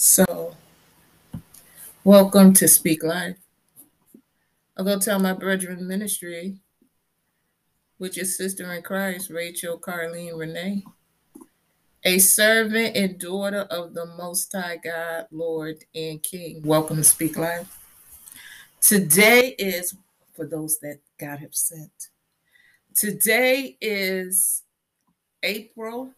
So, 0.00 0.54
welcome 2.04 2.52
to 2.52 2.68
Speak 2.68 3.02
Life. 3.02 3.36
I'll 4.76 4.84
go 4.84 4.96
tell 4.96 5.18
my 5.18 5.32
brethren 5.32 5.88
ministry, 5.88 6.60
which 7.96 8.16
is 8.16 8.36
sister 8.36 8.72
in 8.72 8.82
Christ, 8.82 9.28
Rachel 9.28 9.76
Carlene 9.76 10.38
Renee, 10.38 10.84
a 12.04 12.20
servant 12.20 12.96
and 12.96 13.18
daughter 13.18 13.62
of 13.72 13.92
the 13.92 14.06
Most 14.16 14.52
High 14.52 14.76
God, 14.76 15.26
Lord 15.32 15.78
and 15.96 16.22
King. 16.22 16.62
Welcome 16.62 16.98
to 16.98 17.04
Speak 17.04 17.36
Life. 17.36 17.76
Today 18.80 19.56
is 19.58 19.96
for 20.32 20.46
those 20.46 20.78
that 20.78 21.00
God 21.18 21.40
have 21.40 21.56
sent. 21.56 22.10
Today 22.94 23.76
is 23.80 24.62
April 25.42 26.12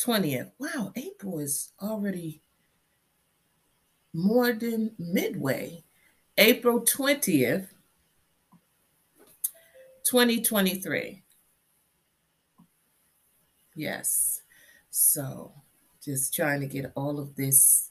20th. 0.00 0.52
Wow, 0.60 0.92
April 0.94 1.40
is 1.40 1.72
already 1.82 2.42
more 4.16 4.52
than 4.54 4.92
midway. 4.98 5.84
April 6.38 6.80
20th, 6.80 7.68
2023. 10.04 11.22
Yes. 13.74 14.40
So 14.90 15.52
just 16.02 16.32
trying 16.34 16.60
to 16.60 16.66
get 16.66 16.92
all 16.94 17.18
of 17.20 17.36
this 17.36 17.90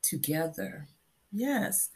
together. 0.00 0.88
Yes. 1.30 1.90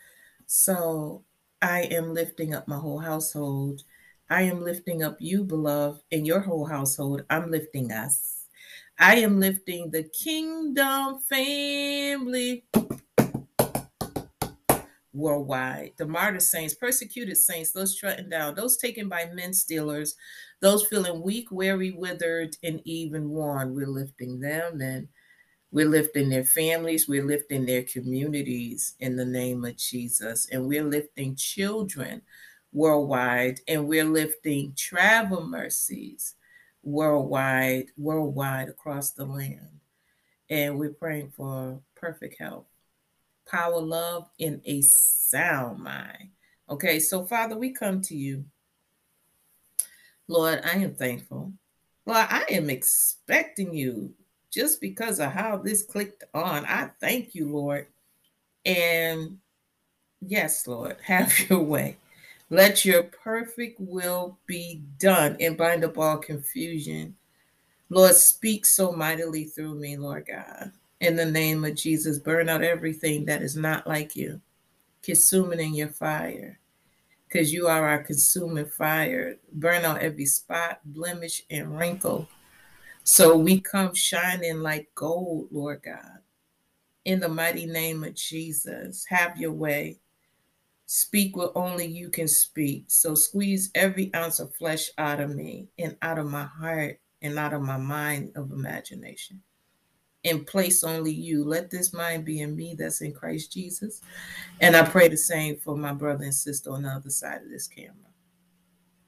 So 0.45 1.25
I 1.63 1.83
am 1.83 2.13
lifting 2.13 2.55
up 2.55 2.69
my 2.69 2.77
whole 2.77 2.99
household. 2.99 3.85
I 4.29 4.43
am 4.43 4.63
lifting 4.63 5.03
up 5.03 5.17
you, 5.19 5.45
beloved, 5.45 6.03
and 6.13 6.27
your 6.27 6.41
whole 6.41 6.67
household. 6.67 7.25
I'm 7.31 7.51
lifting 7.51 7.91
us. 7.91 8.49
I 8.99 9.17
am 9.17 9.41
lifting 9.41 9.91
the 9.91 10.03
kingdom 10.05 11.21
family 11.21 12.65
worldwide. 15.17 15.93
The 15.97 16.07
martyr 16.07 16.41
saints, 16.41 16.75
persecuted 16.75 17.37
saints, 17.37 17.73
those 17.73 17.97
trotting 17.97 18.29
down, 18.29 18.55
those 18.55 18.77
taken 18.77 19.09
by 19.09 19.31
men 19.33 19.53
stealers, 19.53 20.15
those 20.61 20.87
feeling 20.87 21.23
weak, 21.23 21.51
weary, 21.51 21.91
withered, 21.91 22.57
and 22.63 22.81
even 22.85 23.31
worn. 23.31 23.75
We're 23.75 23.87
lifting 23.87 24.41
them 24.41 24.81
and 24.81 25.09
we're 25.73 25.89
lifting 25.89 26.29
their 26.29 26.45
families, 26.45 27.09
we're 27.09 27.27
lifting 27.27 27.67
their 27.67 27.83
communities 27.83 28.95
in 29.01 29.17
the 29.17 29.25
name 29.25 29.65
of 29.65 29.77
Jesus, 29.77 30.49
and 30.51 30.67
we're 30.67 30.85
lifting 30.85 31.35
children 31.35 32.23
worldwide, 32.73 33.61
and 33.69 33.89
we're 33.89 34.05
lifting 34.05 34.75
travel 34.77 35.47
mercies 35.47 36.35
worldwide, 36.83 37.87
worldwide 37.97 38.69
across 38.69 39.11
the 39.11 39.25
land. 39.25 39.81
And 40.49 40.79
we're 40.79 40.91
praying 40.91 41.33
for 41.37 41.81
perfect 41.97 42.39
health 42.39 42.67
power, 43.47 43.81
love, 43.81 44.29
in 44.39 44.61
a 44.65 44.81
sound 44.83 45.79
mind. 45.79 46.31
Okay, 46.69 46.99
so 46.99 47.25
Father, 47.25 47.57
we 47.57 47.71
come 47.71 48.01
to 48.03 48.17
you. 48.17 48.45
Lord, 50.29 50.61
I 50.65 50.73
am 50.73 50.95
thankful. 50.95 51.53
Lord, 52.05 52.27
I 52.29 52.45
am 52.51 52.71
expecting 52.71 53.75
you 53.75 54.13
just 54.51 54.81
because 54.81 55.21
of 55.21 55.33
how 55.33 55.57
this 55.57 55.83
clicked 55.83 56.25
on. 56.35 56.65
I 56.67 56.91
thank 57.01 57.35
you, 57.35 57.49
Lord. 57.49 57.87
And 58.65 59.39
yes, 60.21 60.67
Lord, 60.67 60.97
have 61.05 61.33
your 61.49 61.61
way. 61.61 61.99
Let 62.49 62.85
your 62.85 63.03
perfect 63.03 63.81
will 63.81 64.39
be 64.47 64.83
done 64.99 65.37
and 65.41 65.57
bind 65.57 65.85
up 65.85 65.99
all 65.99 66.19
confusion. 66.19 67.17
Lord, 67.91 68.15
speak 68.15 68.67
so 68.67 68.93
mightily 68.93 69.45
through 69.45 69.75
me, 69.75 69.97
Lord 69.97 70.27
God 70.27 70.73
in 71.01 71.17
the 71.17 71.27
name 71.27 71.65
of 71.65 71.75
Jesus. 71.75 72.19
Burn 72.19 72.49
out 72.49 72.63
everything 72.63 73.27
that 73.27 73.43
is 73.43 73.57
not 73.57 73.87
like 73.87 74.17
you. 74.17 74.41
consuming 75.03 75.61
in 75.61 75.75
your 75.75 75.89
fire 75.89 76.59
because 77.29 77.53
you 77.53 77.69
are 77.69 77.89
our 77.89 78.03
consuming 78.03 78.67
fire. 78.67 79.37
Burn 79.53 79.85
out 79.85 80.03
every 80.03 80.27
spot, 80.27 80.81
blemish, 80.85 81.43
and 81.51 81.79
wrinkle. 81.79 82.29
So 83.05 83.37
we 83.37 83.61
come 83.61 83.95
shining 83.95 84.61
like 84.63 84.89
gold, 84.95 85.49
Lord 85.53 85.83
God. 85.85 86.21
In 87.05 87.21
the 87.21 87.29
mighty 87.29 87.67
name 87.67 88.03
of 88.05 88.15
Jesus, 88.15 89.07
have 89.09 89.37
your 89.39 89.53
way. 89.53 90.01
Speak 90.87 91.37
what 91.37 91.53
only 91.55 91.87
you 91.87 92.11
can 92.11 92.29
speak. 92.29 92.85
So 92.89 93.15
squeeze 93.15 93.71
every 93.75 94.13
ounce 94.15 94.41
of 94.41 94.55
flesh 94.55 94.91
out 94.99 95.21
of 95.21 95.35
me 95.35 95.69
and 95.79 95.97
out 96.03 96.19
of 96.19 96.27
my 96.27 96.45
heart 96.45 97.01
and 97.23 97.39
out 97.39 97.55
of 97.55 97.63
my 97.63 97.77
mind 97.77 98.33
of 98.37 98.53
imagination 98.53 99.43
in 100.27 100.45
place 100.45 100.83
only 100.83 101.13
you. 101.13 101.45
Let 101.45 101.71
this 101.71 101.93
mind 101.93 102.25
be 102.25 102.41
in 102.41 102.57
me 102.57 102.75
that's 102.77 103.01
in 103.01 103.13
Christ 103.13 103.53
Jesus. 103.53 104.03
And 104.61 104.75
I 104.75 104.85
pray 104.85 105.09
the 105.09 105.17
same 105.17 105.57
for 105.57 105.77
my 105.77 105.93
brother 105.93 106.25
and 106.25 106.35
sister 106.35 106.71
on 106.73 106.83
the 106.83 106.89
other 106.89 107.11
side 107.11 107.43
of 107.43 107.49
this 107.49 107.69
camera. 107.69 107.95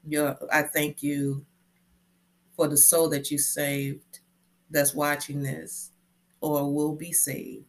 Your, 0.07 0.37
I 0.51 0.63
thank 0.63 1.03
you 1.03 1.45
for 2.55 2.69
the 2.69 2.77
soul 2.77 3.09
that 3.09 3.29
you 3.31 3.37
saved 3.37 4.19
that's 4.69 4.93
watching 4.93 5.43
this 5.43 5.91
or 6.39 6.73
will 6.73 6.95
be 6.95 7.11
saved. 7.11 7.65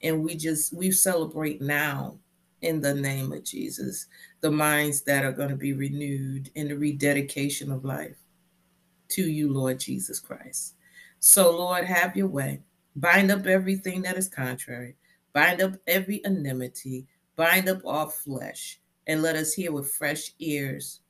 And 0.00 0.22
we 0.22 0.36
just, 0.36 0.72
we 0.72 0.92
celebrate 0.92 1.60
now 1.60 2.16
in 2.62 2.80
the 2.80 2.94
name 2.94 3.32
of 3.32 3.42
Jesus 3.42 4.06
the 4.40 4.52
minds 4.52 5.00
that 5.02 5.24
are 5.24 5.32
going 5.32 5.48
to 5.48 5.56
be 5.56 5.72
renewed 5.72 6.48
in 6.54 6.68
the 6.68 6.76
rededication 6.76 7.72
of 7.72 7.84
life 7.84 8.18
to 9.08 9.28
you, 9.28 9.52
Lord 9.52 9.80
Jesus 9.80 10.20
Christ. 10.20 10.74
So, 11.18 11.50
Lord, 11.50 11.84
have 11.84 12.16
your 12.16 12.28
way. 12.28 12.60
Bind 12.98 13.30
up 13.30 13.46
everything 13.46 14.02
that 14.02 14.16
is 14.16 14.28
contrary. 14.28 14.96
Bind 15.32 15.62
up 15.62 15.74
every 15.86 16.24
enmity. 16.24 17.06
Bind 17.36 17.68
up 17.68 17.82
all 17.84 18.08
flesh. 18.08 18.80
And 19.06 19.22
let 19.22 19.36
us 19.36 19.54
hear 19.54 19.70
with 19.70 19.90
fresh 19.90 20.32
ears, 20.40 21.00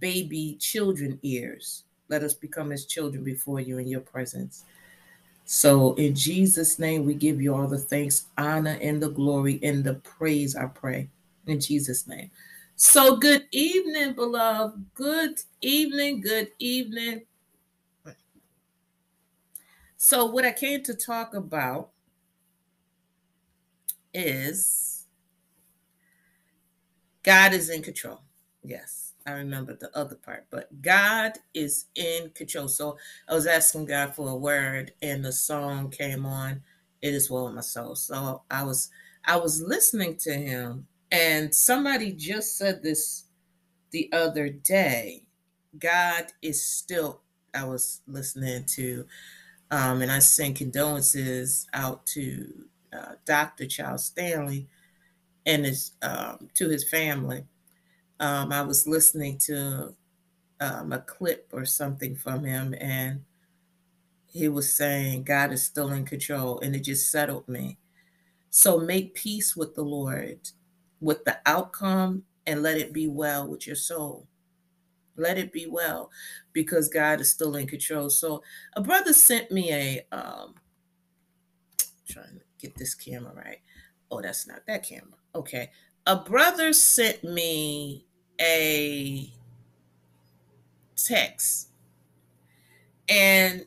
baby 0.00 0.56
children 0.58 1.20
ears. 1.22 1.84
Let 2.08 2.24
us 2.24 2.34
become 2.34 2.72
as 2.72 2.86
children 2.86 3.22
before 3.22 3.60
you 3.60 3.78
in 3.78 3.86
your 3.86 4.00
presence. 4.00 4.64
So, 5.44 5.94
in 5.94 6.14
Jesus' 6.14 6.78
name, 6.78 7.04
we 7.04 7.14
give 7.14 7.40
you 7.40 7.54
all 7.54 7.68
the 7.68 7.78
thanks, 7.78 8.26
honor, 8.36 8.78
and 8.80 9.00
the 9.00 9.10
glory 9.10 9.60
and 9.62 9.84
the 9.84 9.94
praise, 9.94 10.56
I 10.56 10.66
pray. 10.66 11.08
In 11.46 11.60
Jesus' 11.60 12.06
name. 12.06 12.30
So, 12.76 13.16
good 13.16 13.46
evening, 13.52 14.14
beloved. 14.14 14.84
Good 14.94 15.40
evening. 15.60 16.20
Good 16.20 16.48
evening. 16.58 17.22
So, 20.04 20.26
what 20.26 20.44
I 20.44 20.50
came 20.50 20.82
to 20.82 20.94
talk 20.94 21.32
about 21.32 21.90
is 24.12 25.06
God 27.22 27.52
is 27.52 27.70
in 27.70 27.82
control. 27.82 28.20
Yes, 28.64 29.12
I 29.24 29.30
remember 29.30 29.76
the 29.76 29.96
other 29.96 30.16
part, 30.16 30.46
but 30.50 30.82
God 30.82 31.34
is 31.54 31.84
in 31.94 32.30
control. 32.30 32.66
So, 32.66 32.98
I 33.28 33.34
was 33.34 33.46
asking 33.46 33.84
God 33.84 34.12
for 34.12 34.28
a 34.28 34.34
word, 34.34 34.92
and 35.02 35.24
the 35.24 35.30
song 35.30 35.88
came 35.88 36.26
on. 36.26 36.62
It 37.00 37.14
is 37.14 37.30
well 37.30 37.44
with 37.44 37.54
my 37.54 37.60
soul. 37.60 37.94
So, 37.94 38.42
I 38.50 38.64
was 38.64 38.90
I 39.24 39.36
was 39.36 39.62
listening 39.62 40.16
to 40.16 40.34
him, 40.34 40.88
and 41.12 41.54
somebody 41.54 42.10
just 42.10 42.58
said 42.58 42.82
this 42.82 43.26
the 43.92 44.10
other 44.12 44.48
day. 44.48 45.26
God 45.78 46.32
is 46.42 46.60
still. 46.60 47.20
I 47.54 47.64
was 47.64 48.00
listening 48.08 48.64
to 48.74 49.06
um, 49.72 50.02
and 50.02 50.12
I 50.12 50.18
send 50.18 50.56
condolences 50.56 51.66
out 51.72 52.04
to 52.08 52.66
uh, 52.92 53.14
Dr. 53.24 53.66
Charles 53.66 54.04
Stanley 54.04 54.68
and 55.46 55.64
his 55.64 55.92
um, 56.02 56.50
to 56.54 56.68
his 56.68 56.88
family. 56.88 57.44
Um, 58.20 58.52
I 58.52 58.62
was 58.62 58.86
listening 58.86 59.38
to 59.46 59.94
um, 60.60 60.92
a 60.92 61.00
clip 61.00 61.48
or 61.52 61.64
something 61.64 62.14
from 62.14 62.44
him, 62.44 62.74
and 62.78 63.24
he 64.26 64.46
was 64.48 64.72
saying 64.74 65.24
God 65.24 65.52
is 65.52 65.64
still 65.64 65.90
in 65.90 66.04
control, 66.04 66.60
and 66.60 66.76
it 66.76 66.80
just 66.84 67.10
settled 67.10 67.48
me. 67.48 67.78
So 68.50 68.78
make 68.78 69.14
peace 69.14 69.56
with 69.56 69.74
the 69.74 69.84
Lord, 69.84 70.50
with 71.00 71.24
the 71.24 71.38
outcome, 71.46 72.24
and 72.46 72.62
let 72.62 72.76
it 72.76 72.92
be 72.92 73.08
well 73.08 73.48
with 73.48 73.66
your 73.66 73.76
soul. 73.76 74.26
Let 75.16 75.38
it 75.38 75.52
be 75.52 75.66
well 75.66 76.10
because 76.52 76.88
God 76.88 77.20
is 77.20 77.30
still 77.30 77.56
in 77.56 77.66
control. 77.66 78.10
So 78.10 78.42
a 78.74 78.80
brother 78.80 79.12
sent 79.12 79.50
me 79.50 79.72
a 79.72 80.06
um 80.12 80.54
trying 82.08 82.38
to 82.38 82.40
get 82.58 82.76
this 82.76 82.94
camera 82.94 83.32
right. 83.34 83.60
Oh, 84.10 84.20
that's 84.20 84.46
not 84.46 84.66
that 84.66 84.82
camera. 84.82 85.18
Okay. 85.34 85.70
A 86.06 86.16
brother 86.16 86.72
sent 86.72 87.22
me 87.22 88.06
a 88.40 89.32
text 90.96 91.68
and 93.08 93.66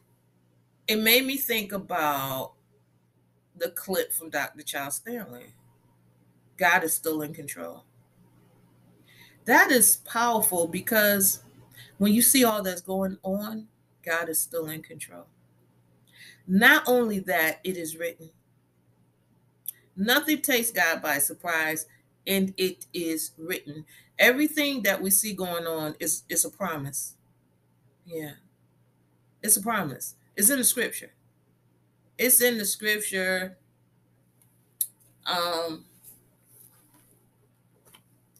it 0.88 0.98
made 0.98 1.26
me 1.26 1.38
think 1.38 1.72
about 1.72 2.54
the 3.56 3.70
clip 3.70 4.12
from 4.12 4.30
Dr. 4.30 4.64
Charles 4.64 4.96
Stanley. 4.96 5.54
God 6.58 6.84
is 6.84 6.94
still 6.94 7.22
in 7.22 7.34
control 7.34 7.85
that 9.46 9.72
is 9.72 9.98
powerful 9.98 10.68
because 10.68 11.44
when 11.98 12.14
you 12.14 12.22
see 12.22 12.44
all 12.44 12.62
that's 12.64 12.82
going 12.82 13.18
on, 13.24 13.68
God 14.04 14.30
is 14.30 14.40
still 14.40 14.68
in 14.68 14.82
control. 14.82 15.26
Not 16.48 16.84
only 16.88 17.20
that, 17.20 17.60
it 17.64 17.78
is 17.78 17.98
written 17.98 18.30
Nothing 19.96 20.42
takes 20.42 20.72
God 20.72 21.02
by 21.02 21.20
surprise, 21.20 21.86
and 22.28 22.54
it 22.58 22.86
is 22.94 23.32
written. 23.38 23.86
Everything 24.20 24.84
that 24.84 25.02
we 25.02 25.10
see 25.10 25.34
going 25.34 25.66
on 25.66 25.96
is, 26.00 26.24
is 26.30 26.44
a 26.44 26.50
promise. 26.50 27.16
Yeah. 28.06 28.32
It's 29.42 29.58
a 29.58 29.62
promise. 29.62 30.16
It's 30.36 30.50
in 30.50 30.58
the 30.58 30.64
scripture. 30.64 31.12
It's 32.18 32.42
in 32.42 32.58
the 32.58 32.66
scripture. 32.66 33.58
Um 35.26 35.86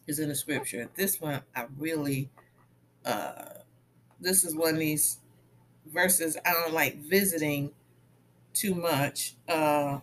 is 0.06 0.18
in 0.18 0.28
the 0.28 0.34
scripture. 0.34 0.88
This 0.94 1.20
one 1.20 1.42
I 1.54 1.66
really 1.78 2.30
uh 3.04 3.46
this 4.20 4.44
is 4.44 4.54
one 4.54 4.74
of 4.74 4.80
these 4.80 5.18
verses 5.86 6.36
I 6.44 6.52
don't 6.52 6.72
like 6.74 6.98
visiting 6.98 7.72
too 8.54 8.74
much. 8.74 9.34
Uh 9.48 10.00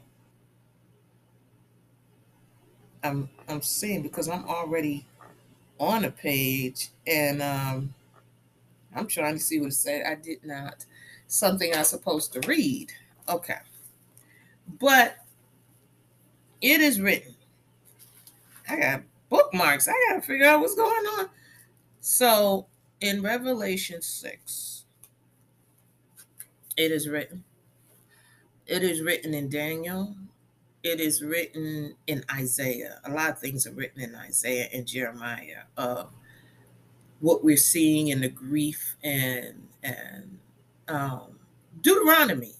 I'm 3.04 3.30
I'm 3.48 3.62
seeing 3.62 4.02
because 4.02 4.30
I'm 4.30 4.46
already 4.46 5.06
on 5.80 6.06
a 6.06 6.12
page 6.12 6.90
and 7.06 7.42
um 7.42 7.94
I'm 8.96 9.08
trying 9.08 9.36
to 9.36 9.40
see 9.40 9.60
what 9.60 9.70
it 9.70 9.74
said. 9.74 10.06
I 10.06 10.16
did 10.16 10.46
not 10.46 10.86
something 11.28 11.74
I'm 11.76 11.84
supposed 11.84 12.34
to 12.34 12.48
read. 12.48 12.92
Okay. 13.28 13.58
But 14.80 15.18
it 16.62 16.80
is 16.80 17.02
written. 17.02 17.36
I 18.70 18.78
got 18.78 19.02
bookmarks. 19.34 19.88
I 19.88 19.94
got 20.10 20.22
to 20.22 20.22
figure 20.22 20.46
out 20.46 20.60
what's 20.60 20.76
going 20.76 21.06
on. 21.18 21.30
So 22.00 22.68
in 23.02 23.24
Revelation 23.24 24.02
6, 24.02 24.86
it 26.78 26.92
is 26.92 27.10
written. 27.10 27.44
It 28.68 28.84
is 28.84 29.02
written 29.02 29.34
in 29.34 29.50
Daniel. 29.50 30.16
It 30.84 31.00
is 31.00 31.24
written 31.24 31.96
in 32.08 32.24
Isaiah. 32.32 33.00
A 33.06 33.12
lot 33.12 33.32
of 33.32 33.40
things 33.40 33.66
are 33.66 33.72
written 33.72 34.02
in 34.02 34.16
Isaiah 34.16 34.70
and 34.72 34.86
Jeremiah. 34.86 35.64
Uh, 35.78 36.06
what 37.20 37.44
we're 37.44 37.58
seeing 37.58 38.10
in 38.10 38.22
the 38.22 38.30
grief 38.30 38.98
and 39.04 39.68
and 39.82 40.38
um, 40.88 41.40
Deuteronomy. 41.82 42.54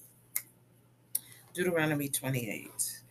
Deuteronomy 1.52 2.08
28. 2.08 3.02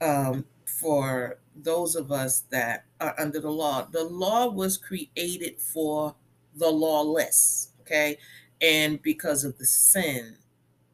Um, 0.00 0.44
for 0.64 1.38
those 1.54 1.96
of 1.96 2.12
us 2.12 2.44
that 2.50 2.85
are 3.00 3.14
under 3.18 3.40
the 3.40 3.50
law, 3.50 3.86
the 3.90 4.04
law 4.04 4.48
was 4.48 4.76
created 4.78 5.60
for 5.60 6.14
the 6.54 6.68
lawless, 6.68 7.70
okay? 7.82 8.18
And 8.60 9.02
because 9.02 9.44
of 9.44 9.58
the 9.58 9.66
sin, 9.66 10.36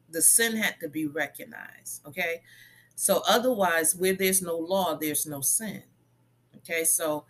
the 0.09 0.21
sin 0.21 0.57
had 0.57 0.79
to 0.81 0.89
be 0.89 1.07
recognized, 1.07 2.05
okay? 2.05 2.41
So 2.95 3.21
otherwise, 3.27 3.95
where 3.95 4.13
there's 4.13 4.41
no 4.41 4.55
law, 4.57 4.95
there's 4.95 5.25
no 5.25 5.41
sin. 5.41 5.83
Okay, 6.57 6.83
so 6.85 7.25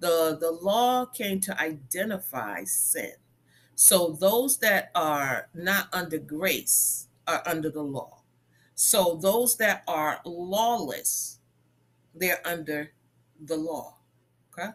the 0.00 0.36
the 0.38 0.50
law 0.50 1.06
came 1.06 1.40
to 1.40 1.60
identify 1.60 2.64
sin. 2.64 3.12
So 3.74 4.10
those 4.20 4.58
that 4.58 4.90
are 4.94 5.48
not 5.54 5.88
under 5.92 6.18
grace 6.18 7.08
are 7.26 7.42
under 7.46 7.70
the 7.70 7.82
law. 7.82 8.22
So 8.74 9.18
those 9.20 9.56
that 9.56 9.82
are 9.88 10.20
lawless, 10.24 11.38
they're 12.14 12.46
under 12.46 12.92
the 13.40 13.56
law. 13.56 13.94
Okay? 14.58 14.70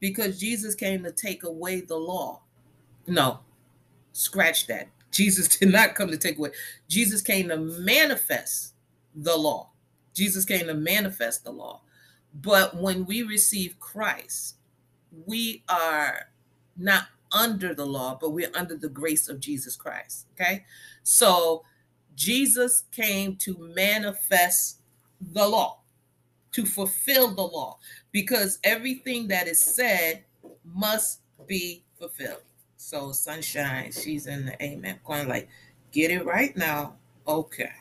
Because 0.00 0.38
Jesus 0.38 0.74
came 0.74 1.02
to 1.04 1.12
take 1.12 1.44
away 1.44 1.80
the 1.80 1.96
law. 1.96 2.42
No, 3.06 3.40
scratch 4.12 4.66
that. 4.68 4.88
Jesus 5.10 5.48
did 5.58 5.70
not 5.70 5.94
come 5.94 6.10
to 6.10 6.18
take 6.18 6.38
away. 6.38 6.50
Jesus 6.88 7.22
came 7.22 7.48
to 7.48 7.56
manifest 7.56 8.74
the 9.14 9.36
law. 9.36 9.70
Jesus 10.14 10.44
came 10.44 10.66
to 10.66 10.74
manifest 10.74 11.44
the 11.44 11.50
law. 11.52 11.82
But 12.34 12.76
when 12.76 13.06
we 13.06 13.22
receive 13.22 13.78
Christ, 13.80 14.56
we 15.26 15.64
are 15.68 16.28
not 16.76 17.04
under 17.32 17.74
the 17.74 17.86
law, 17.86 18.18
but 18.20 18.30
we're 18.30 18.50
under 18.54 18.76
the 18.76 18.88
grace 18.88 19.28
of 19.28 19.40
Jesus 19.40 19.76
Christ. 19.76 20.26
Okay. 20.34 20.64
So 21.02 21.64
Jesus 22.14 22.84
came 22.92 23.36
to 23.36 23.56
manifest 23.74 24.80
the 25.20 25.46
law, 25.46 25.80
to 26.52 26.64
fulfill 26.64 27.34
the 27.34 27.42
law, 27.42 27.78
because 28.12 28.58
everything 28.64 29.28
that 29.28 29.48
is 29.48 29.62
said 29.62 30.24
must 30.64 31.20
be 31.46 31.84
fulfilled. 31.98 32.42
So, 32.76 33.12
sunshine, 33.12 33.92
she's 33.92 34.26
in 34.26 34.46
the 34.46 34.62
amen. 34.62 35.00
Going 35.04 35.28
like, 35.28 35.48
get 35.92 36.10
it 36.10 36.24
right 36.24 36.56
now. 36.56 36.96
Okay. 37.26 37.72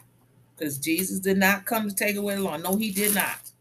Because 0.55 0.77
Jesus 0.77 1.19
did 1.19 1.37
not 1.37 1.65
come 1.65 1.87
to 1.87 1.95
take 1.95 2.15
away 2.15 2.35
the 2.35 2.41
law. 2.41 2.57
No, 2.57 2.75
he 2.75 2.91
did 2.91 3.13
not. 3.13 3.51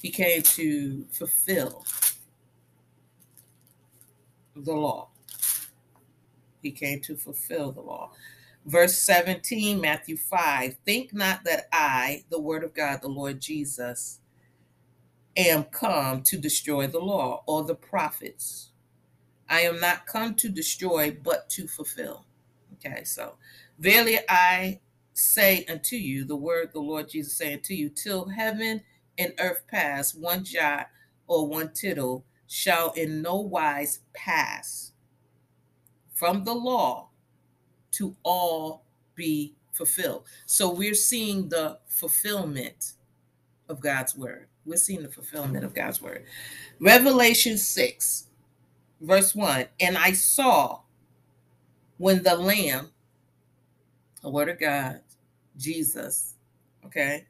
He 0.00 0.10
came 0.10 0.42
to 0.42 1.06
fulfill 1.12 1.84
the 4.56 4.72
law. 4.72 5.08
He 6.62 6.70
came 6.70 7.00
to 7.00 7.16
fulfill 7.16 7.72
the 7.72 7.82
law. 7.82 8.10
Verse 8.66 8.96
17, 8.96 9.80
Matthew 9.80 10.16
5 10.16 10.76
Think 10.86 11.12
not 11.12 11.44
that 11.44 11.68
I, 11.72 12.24
the 12.30 12.40
word 12.40 12.64
of 12.64 12.74
God, 12.74 13.02
the 13.02 13.08
Lord 13.08 13.40
Jesus, 13.40 14.20
am 15.36 15.64
come 15.64 16.22
to 16.22 16.36
destroy 16.36 16.86
the 16.86 17.00
law 17.00 17.42
or 17.46 17.64
the 17.64 17.74
prophets. 17.74 18.70
I 19.48 19.60
am 19.60 19.80
not 19.80 20.06
come 20.06 20.34
to 20.36 20.48
destroy, 20.48 21.16
but 21.22 21.48
to 21.50 21.66
fulfill. 21.66 22.24
Okay, 22.74 23.04
so 23.04 23.34
verily 23.78 24.18
I 24.28 24.80
say 25.12 25.64
unto 25.68 25.96
you, 25.96 26.24
the 26.24 26.36
word 26.36 26.70
the 26.72 26.80
Lord 26.80 27.08
Jesus 27.08 27.36
say 27.36 27.56
to 27.56 27.74
you, 27.74 27.88
till 27.88 28.28
heaven 28.28 28.82
and 29.18 29.32
earth 29.38 29.62
pass, 29.68 30.14
one 30.14 30.44
jot 30.44 30.88
or 31.26 31.46
one 31.46 31.72
tittle 31.72 32.24
shall 32.46 32.90
in 32.92 33.22
no 33.22 33.36
wise 33.36 34.00
pass 34.12 34.92
from 36.12 36.44
the 36.44 36.54
law 36.54 37.08
to 37.92 38.16
all 38.22 38.84
be 39.14 39.54
fulfilled. 39.72 40.24
So 40.46 40.70
we're 40.70 40.94
seeing 40.94 41.48
the 41.48 41.78
fulfillment 41.88 42.94
of 43.68 43.80
God's 43.80 44.16
word. 44.16 44.48
We're 44.66 44.76
seeing 44.76 45.02
the 45.02 45.08
fulfillment 45.08 45.64
of 45.64 45.74
God's 45.74 46.00
word. 46.00 46.24
Revelation 46.80 47.58
6, 47.58 48.26
verse 49.00 49.34
1 49.34 49.66
And 49.80 49.98
I 49.98 50.12
saw 50.12 50.80
when 51.98 52.22
the 52.22 52.36
Lamb, 52.36 52.90
the 54.22 54.30
word 54.30 54.48
of 54.48 54.58
God, 54.58 55.00
Jesus, 55.56 56.34
okay, 56.86 57.26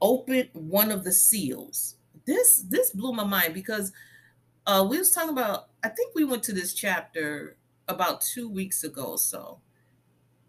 opened 0.00 0.50
one 0.52 0.90
of 0.90 1.04
the 1.04 1.12
seals 1.12 1.96
this 2.26 2.64
this 2.68 2.90
blew 2.90 3.12
my 3.12 3.24
mind 3.24 3.54
because 3.54 3.92
uh, 4.66 4.86
we 4.88 4.98
was 4.98 5.12
talking 5.12 5.30
about. 5.30 5.68
I 5.82 5.88
think 5.88 6.14
we 6.14 6.24
went 6.24 6.42
to 6.44 6.52
this 6.52 6.74
chapter 6.74 7.56
about 7.88 8.20
two 8.20 8.48
weeks 8.50 8.84
ago 8.84 9.04
or 9.04 9.18
so, 9.18 9.60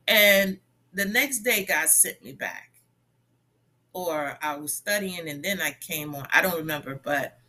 and 0.07 0.59
the 0.91 1.05
next 1.05 1.39
day 1.39 1.63
God 1.63 1.87
sent 1.87 2.23
me 2.23 2.33
back, 2.33 2.71
or 3.93 4.37
I 4.41 4.57
was 4.57 4.73
studying 4.73 5.27
and 5.29 5.43
then 5.43 5.61
I 5.61 5.71
came 5.79 6.15
on. 6.15 6.27
I 6.33 6.41
don't 6.41 6.57
remember, 6.57 6.99
but 7.03 7.39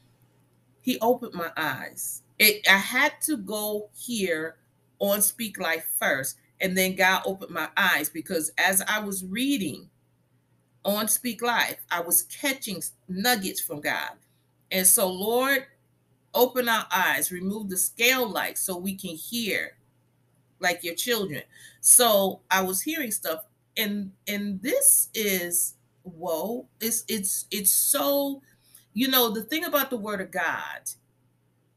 He 0.80 0.98
opened 1.00 1.34
my 1.34 1.50
eyes. 1.56 2.22
It 2.38 2.66
I 2.68 2.78
had 2.78 3.12
to 3.22 3.36
go 3.36 3.90
here 3.96 4.56
on 5.00 5.22
Speak 5.22 5.58
Life 5.58 5.86
first, 5.98 6.36
and 6.60 6.76
then 6.76 6.96
God 6.96 7.22
opened 7.26 7.52
my 7.52 7.68
eyes 7.76 8.08
because 8.08 8.50
as 8.58 8.82
I 8.88 9.00
was 9.00 9.24
reading 9.24 9.90
on 10.84 11.08
Speak 11.08 11.42
Life, 11.42 11.78
I 11.90 12.00
was 12.00 12.22
catching 12.24 12.82
nuggets 13.08 13.60
from 13.60 13.80
God. 13.80 14.12
And 14.70 14.86
so, 14.86 15.08
Lord, 15.08 15.66
open 16.34 16.68
our 16.68 16.86
eyes, 16.92 17.32
remove 17.32 17.68
the 17.70 17.76
scale 17.76 18.28
light 18.28 18.58
so 18.58 18.76
we 18.76 18.94
can 18.94 19.16
hear 19.16 19.76
like 20.60 20.84
your 20.84 20.94
children. 20.94 21.42
So 21.80 22.40
I 22.50 22.62
was 22.62 22.82
hearing 22.82 23.10
stuff, 23.10 23.44
and 23.76 24.12
and 24.26 24.62
this 24.62 25.08
is 25.14 25.74
whoa, 26.08 26.66
it's 26.80 27.04
it's 27.08 27.46
it's 27.50 27.72
so, 27.72 28.42
you 28.94 29.08
know, 29.08 29.30
the 29.30 29.42
thing 29.42 29.64
about 29.64 29.90
the 29.90 29.96
word 29.96 30.20
of 30.20 30.30
God, 30.30 30.90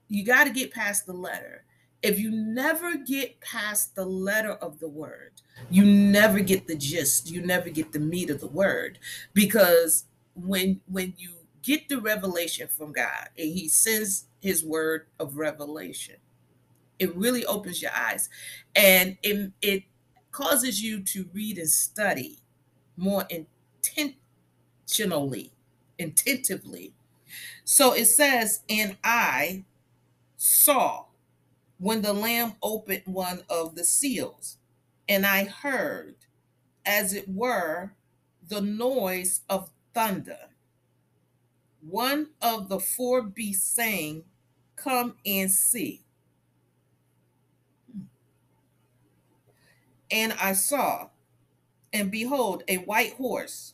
you 0.07 0.25
got 0.25 0.45
to 0.45 0.49
get 0.49 0.71
past 0.71 1.05
the 1.05 1.13
letter. 1.13 1.65
If 2.01 2.19
you 2.19 2.31
never 2.31 2.95
get 2.95 3.39
past 3.41 3.95
the 3.95 4.05
letter 4.05 4.53
of 4.53 4.79
the 4.79 4.89
word, 4.89 5.41
you 5.69 5.85
never 5.85 6.39
get 6.39 6.67
the 6.67 6.75
gist 6.75 7.29
you 7.29 7.45
never 7.45 7.69
get 7.69 7.91
the 7.91 7.99
meat 7.99 8.29
of 8.29 8.39
the 8.39 8.47
word. 8.47 8.97
Because 9.33 10.05
when 10.33 10.81
when 10.87 11.13
you 11.17 11.35
get 11.61 11.87
the 11.89 11.99
revelation 11.99 12.67
from 12.67 12.91
god 12.91 13.29
and 13.37 13.49
he 13.49 13.67
sends 13.67 14.25
his 14.39 14.63
word 14.63 15.05
of 15.19 15.37
revelation 15.37 16.15
it 17.01 17.15
really 17.15 17.43
opens 17.47 17.81
your 17.81 17.91
eyes. 17.97 18.29
And 18.75 19.17
it, 19.23 19.51
it 19.61 19.83
causes 20.31 20.83
you 20.83 21.01
to 21.01 21.27
read 21.33 21.57
and 21.57 21.67
study 21.67 22.37
more 22.95 23.25
intentionally 24.99 25.51
intentively 25.99 26.93
so 27.63 27.93
it 27.93 28.05
says 28.05 28.63
and 28.69 28.97
i 29.03 29.63
saw 30.37 31.05
when 31.79 32.01
the 32.01 32.13
lamb 32.13 32.53
opened 32.63 33.03
one 33.05 33.43
of 33.49 33.75
the 33.75 33.83
seals 33.83 34.57
and 35.07 35.25
I 35.25 35.43
heard, 35.43 36.15
as 36.85 37.13
it 37.13 37.27
were, 37.27 37.93
the 38.47 38.61
noise 38.61 39.41
of 39.49 39.71
thunder. 39.93 40.37
One 41.81 42.29
of 42.41 42.69
the 42.69 42.79
four 42.79 43.21
beasts 43.21 43.69
saying, 43.69 44.23
Come 44.77 45.15
and 45.25 45.51
see. 45.51 46.03
And 50.09 50.33
I 50.33 50.53
saw, 50.53 51.09
and 51.93 52.11
behold, 52.11 52.63
a 52.67 52.77
white 52.77 53.13
horse, 53.13 53.73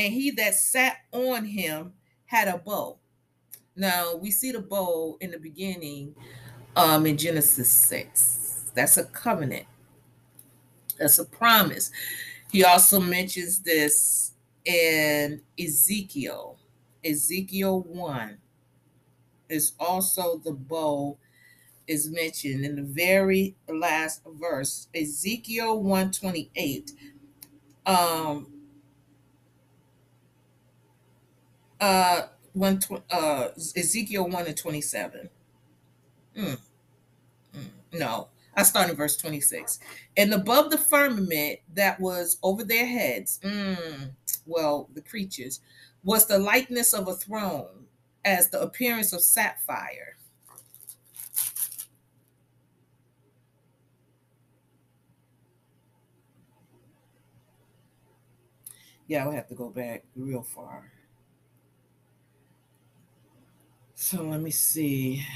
and 0.00 0.14
he 0.14 0.30
that 0.30 0.54
sat 0.54 0.96
on 1.12 1.44
him 1.44 1.92
had 2.24 2.48
a 2.48 2.56
bow. 2.56 2.98
Now 3.76 4.16
we 4.16 4.30
see 4.30 4.50
the 4.50 4.60
bow 4.60 5.18
in 5.20 5.30
the 5.30 5.38
beginning 5.38 6.14
um, 6.74 7.04
in 7.04 7.18
Genesis 7.18 7.68
6. 7.68 8.72
That's 8.74 8.96
a 8.96 9.04
covenant, 9.04 9.66
that's 10.98 11.18
a 11.18 11.26
promise. 11.26 11.90
He 12.50 12.64
also 12.64 12.98
mentions 12.98 13.58
this 13.60 14.32
in 14.64 15.42
Ezekiel. 15.58 16.58
Ezekiel 17.04 17.82
1 17.82 18.38
is 19.50 19.72
also 19.78 20.38
the 20.38 20.52
bow 20.52 21.18
is 21.86 22.08
mentioned 22.08 22.64
in 22.64 22.76
the 22.76 22.82
very 22.82 23.54
last 23.68 24.22
verse, 24.38 24.88
Ezekiel 24.94 25.82
128. 25.82 26.92
Um, 27.84 28.59
uh, 31.80 32.22
one 32.52 32.80
uh, 33.10 33.48
Ezekiel 33.76 34.28
1 34.28 34.46
and 34.46 34.56
27. 34.56 35.30
Mm. 36.36 36.58
Mm. 37.56 37.64
No, 37.92 38.28
I 38.56 38.62
start 38.62 38.90
in 38.90 38.96
verse 38.96 39.16
26. 39.16 39.78
And 40.16 40.32
above 40.34 40.70
the 40.70 40.78
firmament 40.78 41.60
that 41.74 42.00
was 42.00 42.38
over 42.42 42.64
their 42.64 42.86
heads, 42.86 43.40
mm, 43.42 44.12
well, 44.46 44.88
the 44.94 45.02
creatures, 45.02 45.60
was 46.02 46.26
the 46.26 46.38
likeness 46.38 46.94
of 46.94 47.08
a 47.08 47.14
throne, 47.14 47.86
as 48.24 48.50
the 48.50 48.60
appearance 48.60 49.12
of 49.12 49.22
sapphire 49.22 50.16
Yeah, 59.10 59.24
I 59.24 59.26
would 59.26 59.34
have 59.34 59.48
to 59.48 59.56
go 59.56 59.70
back 59.70 60.04
real 60.14 60.44
far. 60.44 60.92
So 64.02 64.24
let 64.24 64.40
me 64.40 64.50
see. 64.50 65.26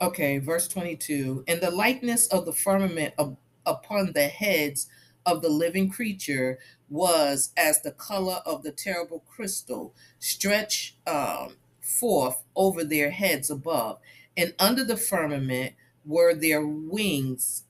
Okay, 0.00 0.38
verse 0.38 0.68
22. 0.68 1.42
And 1.48 1.60
the 1.60 1.72
likeness 1.72 2.28
of 2.28 2.46
the 2.46 2.52
firmament 2.52 3.14
of, 3.18 3.36
upon 3.66 4.12
the 4.12 4.28
heads 4.28 4.86
of 5.26 5.42
the 5.42 5.48
living 5.48 5.90
creature 5.90 6.60
was 6.88 7.50
as 7.56 7.82
the 7.82 7.90
color 7.90 8.42
of 8.46 8.62
the 8.62 8.70
terrible 8.70 9.24
crystal 9.28 9.92
stretched 10.20 10.94
um, 11.08 11.56
forth 11.80 12.44
over 12.54 12.84
their 12.84 13.10
heads 13.10 13.50
above. 13.50 13.98
And 14.36 14.54
under 14.60 14.84
the 14.84 14.96
firmament 14.96 15.74
were 16.04 16.32
their 16.32 16.64
wings. 16.64 17.64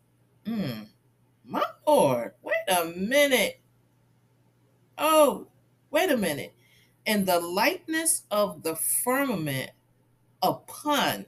Mm, 0.45 0.89
my 1.47 1.65
Lord, 1.87 2.33
wait 2.43 2.55
a 2.69 2.85
minute. 2.85 3.59
Oh, 4.99 5.47
wait 5.91 6.11
a 6.11 6.17
minute. 6.19 6.53
And 7.07 7.25
the 7.25 7.41
likeness 7.41 8.25
of 8.31 8.65
the 8.65 8.77
firmament 8.77 9.71
upon 10.47 11.27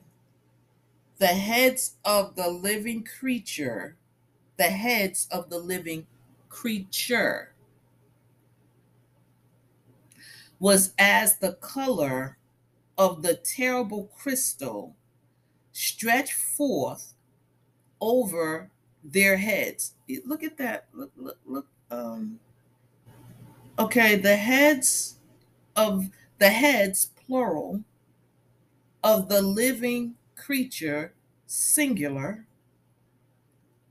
the 1.17 1.27
heads 1.27 1.95
of 2.05 2.35
the 2.35 2.49
living 2.49 3.03
creature, 3.03 3.97
the 4.57 4.63
heads 4.63 5.27
of 5.31 5.49
the 5.49 5.57
living 5.57 6.07
creature, 6.49 7.53
was 10.59 10.93
as 10.97 11.37
the 11.37 11.53
color 11.53 12.37
of 12.97 13.21
the 13.21 13.35
terrible 13.35 14.09
crystal 14.17 14.95
stretched 15.71 16.33
forth 16.33 17.13
over 18.01 18.69
their 19.03 19.37
heads. 19.37 19.93
Look 20.25 20.43
at 20.43 20.57
that. 20.57 20.87
Look, 20.93 21.11
look, 21.17 21.37
look. 21.45 21.67
Um, 21.91 22.39
Okay, 23.79 24.17
the 24.17 24.35
heads 24.35 25.19
of 25.77 26.09
the 26.37 26.49
heads, 26.49 27.11
plural, 27.25 27.81
of 29.03 29.29
the 29.29 29.41
living 29.41 30.15
creature, 30.35 31.13
singular, 31.45 32.45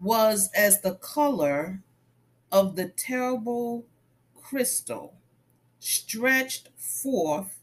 was 0.00 0.50
as 0.55 0.81
the 0.81 0.95
color 0.95 1.83
of 2.53 2.77
the 2.77 2.88
terrible 2.88 3.87
crystal 4.35 5.15
stretched 5.81 6.69
forth 6.77 7.59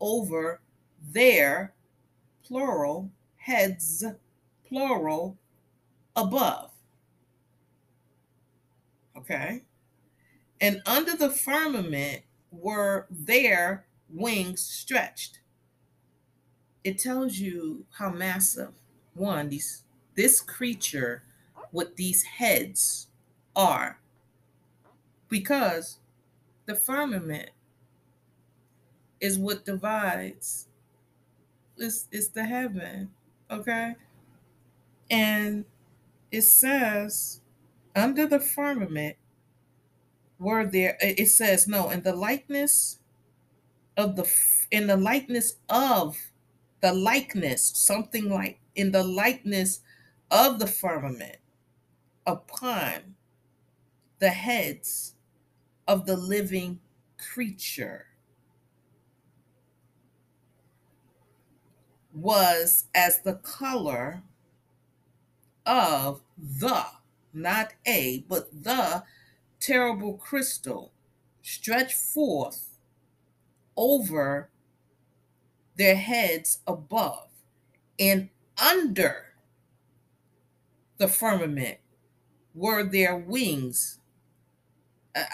over 0.00 0.60
their 1.12 1.74
plural 2.44 3.10
heads, 3.36 4.04
plural, 4.64 5.36
above. 6.16 6.70
Okay 9.16 9.62
and 10.64 10.80
under 10.86 11.14
the 11.14 11.30
firmament 11.30 12.22
were 12.50 13.06
their 13.10 13.86
wings 14.08 14.62
stretched. 14.62 15.40
It 16.84 16.98
tells 16.98 17.38
you 17.38 17.86
how 17.98 18.10
massive 18.10 18.72
one 19.14 19.48
these 19.48 19.84
this 20.14 20.40
creature 20.40 21.22
with 21.72 21.96
these 21.96 22.22
heads 22.22 23.08
are. 23.56 23.98
Because 25.28 25.98
the 26.66 26.74
firmament 26.74 27.50
is 29.20 29.38
what 29.38 29.64
divides 29.64 30.68
it's, 31.76 32.06
it's 32.12 32.28
the 32.28 32.44
heaven 32.44 33.10
okay? 33.50 33.96
And 35.10 35.64
it 36.30 36.42
says 36.42 37.40
under 37.96 38.26
the 38.26 38.40
firmament 38.40 39.16
were 40.38 40.66
there 40.66 40.96
it 41.00 41.28
says 41.28 41.68
no 41.68 41.90
in 41.90 42.02
the 42.02 42.14
likeness 42.14 42.98
of 43.96 44.16
the 44.16 44.30
in 44.70 44.88
the 44.88 44.96
likeness 44.96 45.56
of 45.68 46.18
the 46.84 46.92
likeness 46.92 47.72
something 47.74 48.28
like 48.28 48.60
in 48.74 48.92
the 48.92 49.02
likeness 49.02 49.80
of 50.30 50.58
the 50.58 50.66
firmament 50.66 51.38
upon 52.26 53.14
the 54.18 54.28
heads 54.28 55.14
of 55.88 56.04
the 56.04 56.14
living 56.14 56.78
creature 57.16 58.08
was 62.12 62.84
as 62.94 63.22
the 63.22 63.36
color 63.36 64.22
of 65.64 66.20
the 66.36 66.84
not 67.32 67.72
a 67.86 68.26
but 68.28 68.50
the 68.62 69.02
terrible 69.58 70.18
crystal 70.18 70.92
stretched 71.40 71.96
forth 71.96 72.76
over 73.74 74.50
their 75.76 75.96
heads 75.96 76.60
above 76.66 77.28
and 77.98 78.28
under 78.58 79.26
the 80.98 81.08
firmament 81.08 81.78
were 82.54 82.84
their 82.84 83.16
wings. 83.16 83.98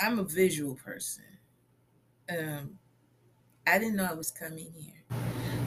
I'm 0.02 0.18
a 0.18 0.24
visual 0.24 0.76
person. 0.76 1.24
Um, 2.30 2.78
I 3.66 3.78
didn't 3.78 3.96
know 3.96 4.08
I 4.10 4.14
was 4.14 4.30
coming 4.30 4.72
here. 4.76 4.94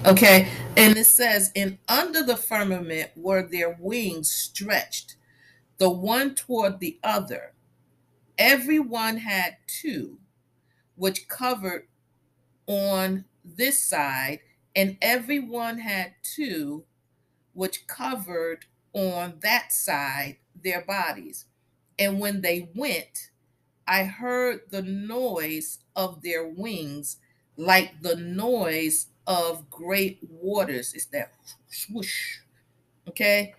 Okay, 0.06 0.50
and 0.78 0.98
it 0.98 1.06
says, 1.06 1.52
and 1.56 1.78
under 1.88 2.24
the 2.24 2.38
firmament 2.38 3.12
were 3.16 3.44
their 3.44 3.78
wings 3.80 4.32
stretched, 4.32 5.16
the 5.78 5.90
one 5.90 6.36
toward 6.36 6.80
the 6.80 7.00
other, 7.04 7.54
Everyone 8.38 9.18
had 9.18 9.58
two, 9.68 10.18
which 10.96 11.28
covered 11.28 11.88
on 12.68 13.26
this 13.46 13.84
side, 13.84 14.40
and 14.76 14.98
everyone 15.02 15.80
had 15.80 16.14
two, 16.24 16.86
which 17.54 17.88
covered 17.88 18.66
on 18.94 19.36
that 19.42 19.72
side 19.72 20.38
their 20.64 20.82
bodies. 20.82 21.46
And 22.00 22.20
when 22.20 22.42
they 22.42 22.70
went, 22.76 23.32
I 23.88 24.06
heard 24.06 24.62
the 24.70 24.82
noise 24.82 25.80
of 25.96 26.22
their 26.22 26.48
wings 26.48 27.18
like 27.58 28.02
the 28.02 28.16
noise 28.16 29.08
of 29.28 29.70
great 29.70 30.20
waters. 30.30 30.94
It's 30.94 31.06
that 31.08 31.34
swoosh, 31.68 32.40
okay? 33.08 33.56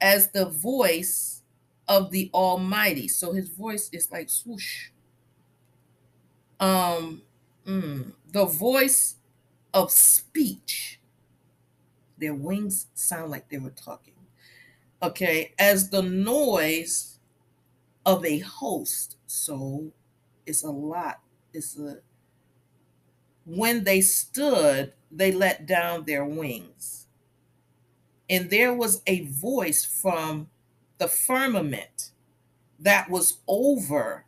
As 0.00 0.30
the 0.32 0.46
voice 0.46 1.42
of 1.88 2.10
the 2.10 2.30
Almighty. 2.34 3.08
So 3.08 3.32
his 3.32 3.48
voice 3.48 3.88
is 3.92 4.10
like 4.12 4.30
swoosh. 4.30 4.90
Um, 6.60 7.22
mm, 7.66 8.12
the 8.32 8.44
voice 8.44 9.16
of 9.74 9.90
speech. 9.90 11.00
Their 12.18 12.34
wings 12.34 12.88
sound 12.94 13.30
like 13.30 13.48
they 13.48 13.58
were 13.58 13.70
talking. 13.70 14.14
Okay, 15.02 15.54
as 15.58 15.90
the 15.90 16.02
noise 16.02 17.18
of 18.04 18.24
a 18.24 18.38
host. 18.40 19.16
So 19.26 19.92
it's 20.46 20.64
a 20.64 20.70
lot. 20.70 21.20
It's 21.52 21.78
a 21.78 21.98
when 23.48 23.84
they 23.84 24.02
stood, 24.02 24.92
they 25.10 25.32
let 25.32 25.64
down 25.66 26.04
their 26.04 26.24
wings. 26.24 27.06
And 28.28 28.50
there 28.50 28.74
was 28.74 29.00
a 29.06 29.24
voice 29.24 29.86
from 29.86 30.50
the 30.98 31.08
firmament 31.08 32.10
that 32.78 33.08
was 33.08 33.38
over 33.48 34.26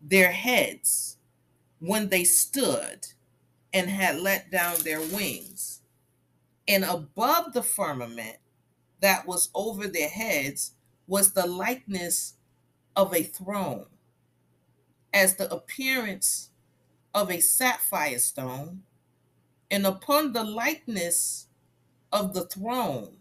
their 0.00 0.30
heads 0.30 1.18
when 1.80 2.10
they 2.10 2.22
stood 2.22 3.08
and 3.72 3.90
had 3.90 4.20
let 4.20 4.50
down 4.50 4.76
their 4.84 5.00
wings. 5.00 5.82
And 6.68 6.84
above 6.84 7.52
the 7.52 7.62
firmament 7.62 8.38
that 9.00 9.26
was 9.26 9.50
over 9.54 9.88
their 9.88 10.08
heads 10.08 10.72
was 11.06 11.32
the 11.32 11.46
likeness 11.46 12.34
of 12.96 13.14
a 13.14 13.22
throne, 13.22 13.86
as 15.12 15.36
the 15.36 15.52
appearance 15.52 16.50
of 17.14 17.30
a 17.30 17.40
sapphire 17.40 18.18
stone, 18.18 18.82
and 19.70 19.86
upon 19.86 20.32
the 20.32 20.44
likeness 20.44 21.48
of 22.12 22.34
the 22.34 22.46
throne 22.46 23.16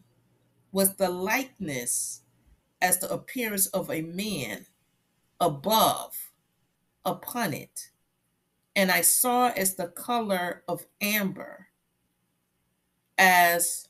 was 0.72 0.96
the 0.96 1.10
likeness 1.10 2.22
as 2.82 3.00
the 3.00 3.12
appearance 3.12 3.68
of 3.68 3.90
a 3.90 4.02
man 4.02 4.66
above 5.40 6.32
upon 7.06 7.54
it. 7.54 7.91
And 8.76 8.92
I 8.92 9.02
saw 9.02 9.50
as 9.50 9.76
the 9.76 9.88
color 9.88 10.64
of 10.68 10.86
amber, 11.02 11.68
as 13.18 13.90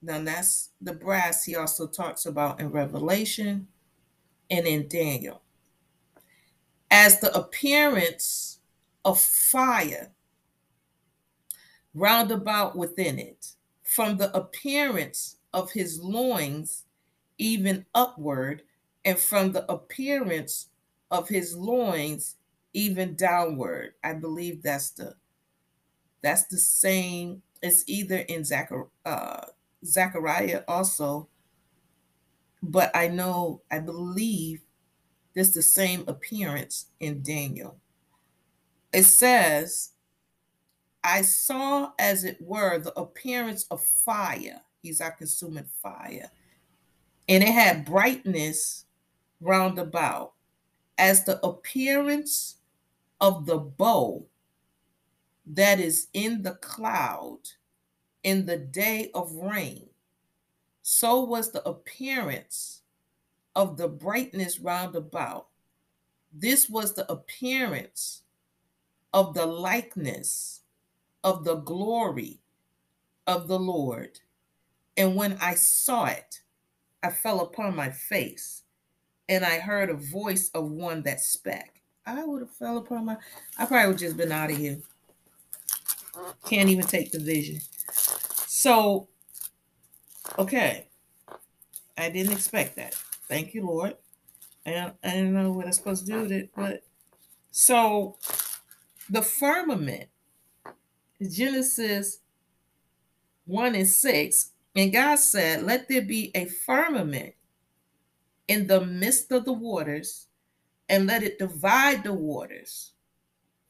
now 0.00 0.22
that's 0.22 0.70
the 0.80 0.92
brass 0.92 1.44
he 1.44 1.56
also 1.56 1.86
talks 1.86 2.26
about 2.26 2.60
in 2.60 2.70
Revelation 2.70 3.68
and 4.50 4.66
in 4.66 4.86
Daniel. 4.88 5.42
As 6.90 7.20
the 7.20 7.34
appearance 7.36 8.60
of 9.04 9.18
fire 9.18 10.12
round 11.94 12.30
about 12.30 12.76
within 12.76 13.18
it, 13.18 13.54
from 13.82 14.16
the 14.16 14.34
appearance 14.36 15.36
of 15.52 15.72
his 15.72 16.00
loins 16.00 16.84
even 17.38 17.84
upward, 17.94 18.62
and 19.04 19.18
from 19.18 19.52
the 19.52 19.70
appearance 19.70 20.68
of 21.10 21.28
his 21.28 21.56
loins 21.56 22.36
even 22.74 23.14
downward. 23.14 23.94
I 24.02 24.14
believe 24.14 24.62
that's 24.62 24.90
the 24.90 25.14
that's 26.22 26.46
the 26.46 26.58
same. 26.58 27.42
It's 27.62 27.84
either 27.86 28.16
in 28.16 28.44
Zachar, 28.44 28.88
uh, 29.06 29.46
Zechariah 29.84 30.62
also, 30.68 31.28
but 32.62 32.90
I 32.94 33.08
know 33.08 33.62
I 33.70 33.78
believe 33.78 34.60
there's 35.34 35.52
the 35.52 35.62
same 35.62 36.04
appearance 36.06 36.86
in 37.00 37.22
Daniel. 37.22 37.76
It 38.92 39.04
says, 39.04 39.90
I 41.02 41.22
saw 41.22 41.92
as 41.98 42.24
it 42.24 42.38
were 42.40 42.78
the 42.78 42.98
appearance 42.98 43.64
of 43.70 43.82
fire. 43.82 44.60
He's 44.82 45.00
our 45.00 45.10
consuming 45.10 45.66
fire. 45.82 46.30
And 47.28 47.42
it 47.42 47.52
had 47.52 47.84
brightness 47.84 48.86
round 49.40 49.78
about 49.78 50.34
as 50.96 51.24
the 51.24 51.44
appearance 51.44 52.56
of 53.24 53.46
the 53.46 53.56
bow 53.56 54.22
that 55.46 55.80
is 55.80 56.08
in 56.12 56.42
the 56.42 56.56
cloud 56.56 57.38
in 58.22 58.44
the 58.44 58.58
day 58.58 59.10
of 59.14 59.32
rain. 59.32 59.88
So 60.82 61.24
was 61.24 61.50
the 61.50 61.66
appearance 61.66 62.82
of 63.56 63.78
the 63.78 63.88
brightness 63.88 64.60
round 64.60 64.94
about. 64.94 65.46
This 66.34 66.68
was 66.68 66.92
the 66.92 67.10
appearance 67.10 68.24
of 69.14 69.32
the 69.32 69.46
likeness 69.46 70.60
of 71.22 71.44
the 71.44 71.54
glory 71.54 72.42
of 73.26 73.48
the 73.48 73.58
Lord. 73.58 74.20
And 74.98 75.16
when 75.16 75.38
I 75.40 75.54
saw 75.54 76.04
it, 76.04 76.42
I 77.02 77.08
fell 77.08 77.40
upon 77.40 77.74
my 77.74 77.88
face, 77.88 78.64
and 79.30 79.46
I 79.46 79.60
heard 79.60 79.88
a 79.88 79.94
voice 79.94 80.50
of 80.50 80.70
one 80.70 81.02
that 81.04 81.22
spake. 81.22 81.83
I 82.06 82.24
would 82.24 82.42
have 82.42 82.50
fell 82.50 82.78
upon 82.78 83.06
my 83.06 83.16
I 83.58 83.66
probably 83.66 83.88
would 83.88 83.98
just 83.98 84.16
been 84.16 84.32
out 84.32 84.50
of 84.50 84.56
here. 84.56 84.78
Can't 86.46 86.68
even 86.68 86.86
take 86.86 87.10
the 87.10 87.18
vision. 87.18 87.60
So, 88.46 89.08
okay. 90.38 90.88
I 91.96 92.10
didn't 92.10 92.32
expect 92.32 92.76
that. 92.76 92.94
Thank 93.28 93.54
you, 93.54 93.66
Lord. 93.66 93.96
And 94.66 94.92
I 95.02 95.10
didn't 95.10 95.34
know 95.34 95.52
what 95.52 95.66
I'm 95.66 95.72
supposed 95.72 96.06
to 96.06 96.12
do 96.12 96.22
with 96.22 96.32
it, 96.32 96.50
but 96.56 96.82
so 97.50 98.16
the 99.10 99.22
firmament, 99.22 100.08
Genesis 101.20 102.18
1 103.46 103.74
and 103.74 103.86
6, 103.86 104.50
and 104.74 104.92
God 104.92 105.16
said, 105.16 105.62
Let 105.62 105.88
there 105.88 106.02
be 106.02 106.30
a 106.34 106.46
firmament 106.46 107.34
in 108.48 108.66
the 108.66 108.80
midst 108.80 109.30
of 109.32 109.44
the 109.44 109.52
waters, 109.52 110.26
and 110.88 111.06
let 111.06 111.22
it 111.22 111.38
divide 111.38 112.04
the 112.04 112.12
waters 112.12 112.92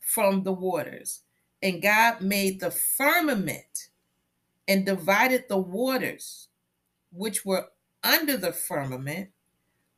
from 0.01 0.43
the 0.43 0.53
waters. 0.53 1.21
And 1.63 1.81
God 1.81 2.21
made 2.21 2.61
the 2.61 2.71
firmament 2.71 3.89
and 4.69 4.85
divided 4.85 5.45
the 5.49 5.59
waters 5.59 6.49
which 7.13 7.45
were 7.45 7.67
under 8.03 8.37
the 8.37 8.53
firmament 8.53 9.31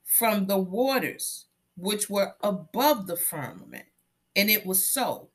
from 0.05 0.47
the 0.47 0.59
waters 0.59 1.47
which 1.77 2.09
were 2.09 2.35
above 2.43 3.07
the 3.07 3.17
firmament. 3.17 3.87
And 4.35 4.51
it 4.51 4.65
was 4.65 4.89
so. 4.89 5.31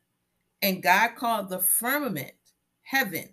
And 0.62 0.82
God 0.82 1.16
called 1.16 1.50
the 1.50 1.58
firmament 1.58 2.32
heaven. 2.82 3.30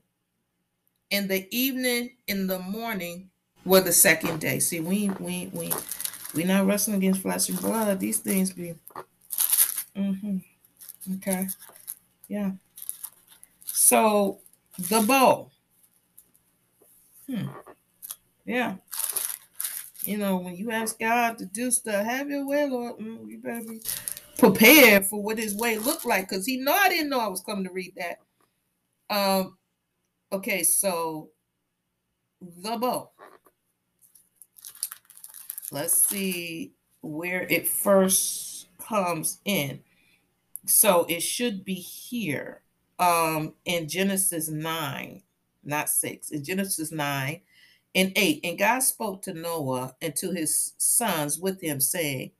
And 1.12 1.29
the 1.29 1.47
evening 1.55 2.17
and 2.27 2.49
the 2.49 2.59
morning 2.59 3.29
were 3.65 3.81
the 3.81 3.93
second 3.93 4.39
day. 4.39 4.59
See, 4.59 4.79
we 4.79 5.09
we 5.19 5.49
we 5.53 5.71
we 6.33 6.43
not 6.43 6.65
wrestling 6.65 6.97
against 6.97 7.21
flesh 7.21 7.49
and 7.49 7.59
blood. 7.59 7.99
These 7.99 8.19
things 8.19 8.51
be 8.51 8.75
mm-hmm. 9.95 10.37
okay. 11.15 11.47
Yeah. 12.27 12.51
So 13.65 14.39
the 14.77 15.01
bow. 15.01 15.51
Hmm. 17.27 17.47
Yeah. 18.45 18.75
You 20.03 20.17
know, 20.17 20.37
when 20.37 20.55
you 20.55 20.71
ask 20.71 20.97
God 20.99 21.37
to 21.39 21.45
do 21.45 21.69
stuff, 21.71 22.05
have 22.05 22.29
your 22.29 22.47
way, 22.47 22.67
Lord. 22.69 22.97
Mm, 22.97 23.29
you 23.29 23.39
better 23.39 23.63
be 23.63 23.81
prepared 24.37 25.05
for 25.05 25.21
what 25.21 25.37
his 25.37 25.55
way 25.55 25.77
looked 25.77 26.05
like 26.05 26.29
because 26.29 26.45
he 26.45 26.57
know 26.57 26.73
I 26.73 26.89
didn't 26.89 27.09
know 27.09 27.19
I 27.19 27.27
was 27.27 27.41
coming 27.41 27.65
to 27.65 27.71
read 27.71 27.93
that. 27.97 28.17
Um, 29.09 29.57
okay, 30.31 30.63
so 30.63 31.29
the 32.41 32.77
bow. 32.77 33.11
Let's 35.71 36.08
see 36.08 36.73
where 37.01 37.43
it 37.43 37.67
first 37.67 38.67
comes 38.79 39.39
in. 39.45 39.82
So 40.65 41.05
it 41.08 41.21
should 41.21 41.63
be 41.63 41.75
here 41.75 42.62
um 42.97 43.53
in 43.65 43.88
Genesis 43.88 44.49
9, 44.49 45.21
not 45.63 45.89
6. 45.89 46.32
In 46.32 46.43
Genesis 46.43 46.91
9 46.91 47.41
and 47.95 48.13
8. 48.15 48.39
And 48.43 48.58
God 48.58 48.79
spoke 48.79 49.21
to 49.23 49.34
Noah 49.34 49.95
and 50.01 50.15
to 50.17 50.32
his 50.32 50.73
sons 50.77 51.39
with 51.39 51.62
him, 51.62 51.79
saying, 51.79 52.32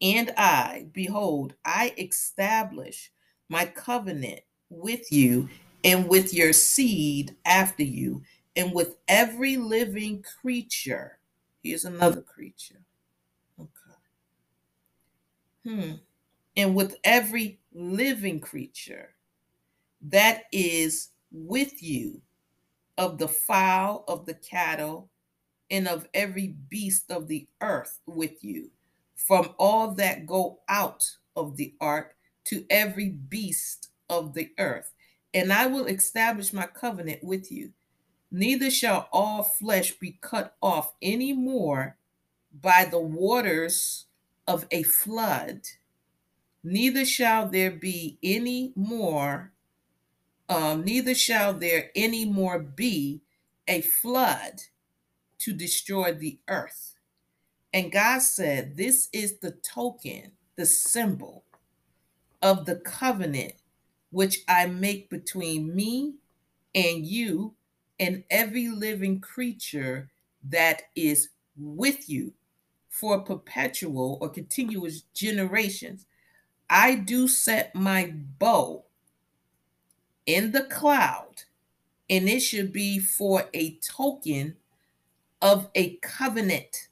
and 0.00 0.32
I, 0.36 0.86
behold, 0.92 1.54
I 1.64 1.92
establish 1.98 3.10
my 3.48 3.64
covenant 3.64 4.40
with 4.70 5.10
you 5.10 5.48
and 5.82 6.08
with 6.08 6.32
your 6.32 6.52
seed 6.52 7.36
after 7.44 7.82
you, 7.82 8.22
and 8.56 8.72
with 8.72 8.96
every 9.06 9.56
living 9.56 10.24
creature. 10.40 11.17
Here's 11.62 11.84
another 11.84 12.22
creature. 12.22 12.82
Okay. 13.60 13.70
Hmm. 15.66 15.92
And 16.56 16.74
with 16.74 16.96
every 17.04 17.60
living 17.72 18.40
creature 18.40 19.14
that 20.02 20.44
is 20.52 21.10
with 21.30 21.82
you, 21.82 22.20
of 22.98 23.16
the 23.16 23.28
fowl, 23.28 24.04
of 24.08 24.26
the 24.26 24.34
cattle, 24.34 25.08
and 25.70 25.86
of 25.86 26.08
every 26.12 26.56
beast 26.68 27.10
of 27.10 27.28
the 27.28 27.46
earth 27.60 28.00
with 28.06 28.42
you 28.42 28.70
from 29.14 29.54
all 29.58 29.92
that 29.94 30.26
go 30.26 30.58
out 30.68 31.04
of 31.36 31.56
the 31.56 31.74
ark 31.80 32.16
to 32.44 32.64
every 32.70 33.10
beast 33.10 33.90
of 34.10 34.34
the 34.34 34.50
earth. 34.58 34.92
And 35.34 35.52
I 35.52 35.66
will 35.66 35.86
establish 35.86 36.52
my 36.52 36.66
covenant 36.66 37.22
with 37.22 37.52
you. 37.52 37.72
Neither 38.30 38.70
shall 38.70 39.08
all 39.12 39.42
flesh 39.42 39.92
be 39.92 40.18
cut 40.20 40.56
off 40.62 40.94
any 41.00 41.32
more 41.32 41.96
by 42.52 42.84
the 42.84 43.00
waters 43.00 44.06
of 44.46 44.66
a 44.70 44.82
flood, 44.82 45.62
neither 46.62 47.04
shall 47.04 47.48
there 47.48 47.70
be 47.70 48.18
any 48.22 48.72
more, 48.74 49.52
um, 50.48 50.84
neither 50.84 51.14
shall 51.14 51.54
there 51.54 51.90
any 51.94 52.24
more 52.24 52.58
be 52.58 53.22
a 53.66 53.82
flood 53.82 54.62
to 55.38 55.52
destroy 55.52 56.12
the 56.12 56.38
earth. 56.48 56.96
And 57.72 57.92
God 57.92 58.20
said, 58.22 58.76
This 58.76 59.08
is 59.12 59.38
the 59.38 59.52
token, 59.52 60.32
the 60.56 60.66
symbol 60.66 61.44
of 62.40 62.66
the 62.66 62.76
covenant 62.76 63.54
which 64.10 64.40
I 64.48 64.66
make 64.66 65.10
between 65.10 65.74
me 65.74 66.14
and 66.74 67.04
you 67.04 67.54
and 67.98 68.24
every 68.30 68.68
living 68.68 69.20
creature 69.20 70.10
that 70.48 70.82
is 70.94 71.30
with 71.56 72.08
you 72.08 72.32
for 72.88 73.20
perpetual 73.20 74.18
or 74.20 74.28
continuous 74.28 75.02
generations. 75.14 76.06
I 76.70 76.94
do 76.96 77.28
set 77.28 77.74
my 77.74 78.12
bow 78.38 78.84
in 80.26 80.52
the 80.52 80.64
cloud, 80.64 81.44
and 82.10 82.28
it 82.28 82.40
should 82.40 82.72
be 82.72 82.98
for 82.98 83.44
a 83.54 83.76
token 83.76 84.56
of 85.40 85.70
a 85.74 85.96
covenant 85.96 86.88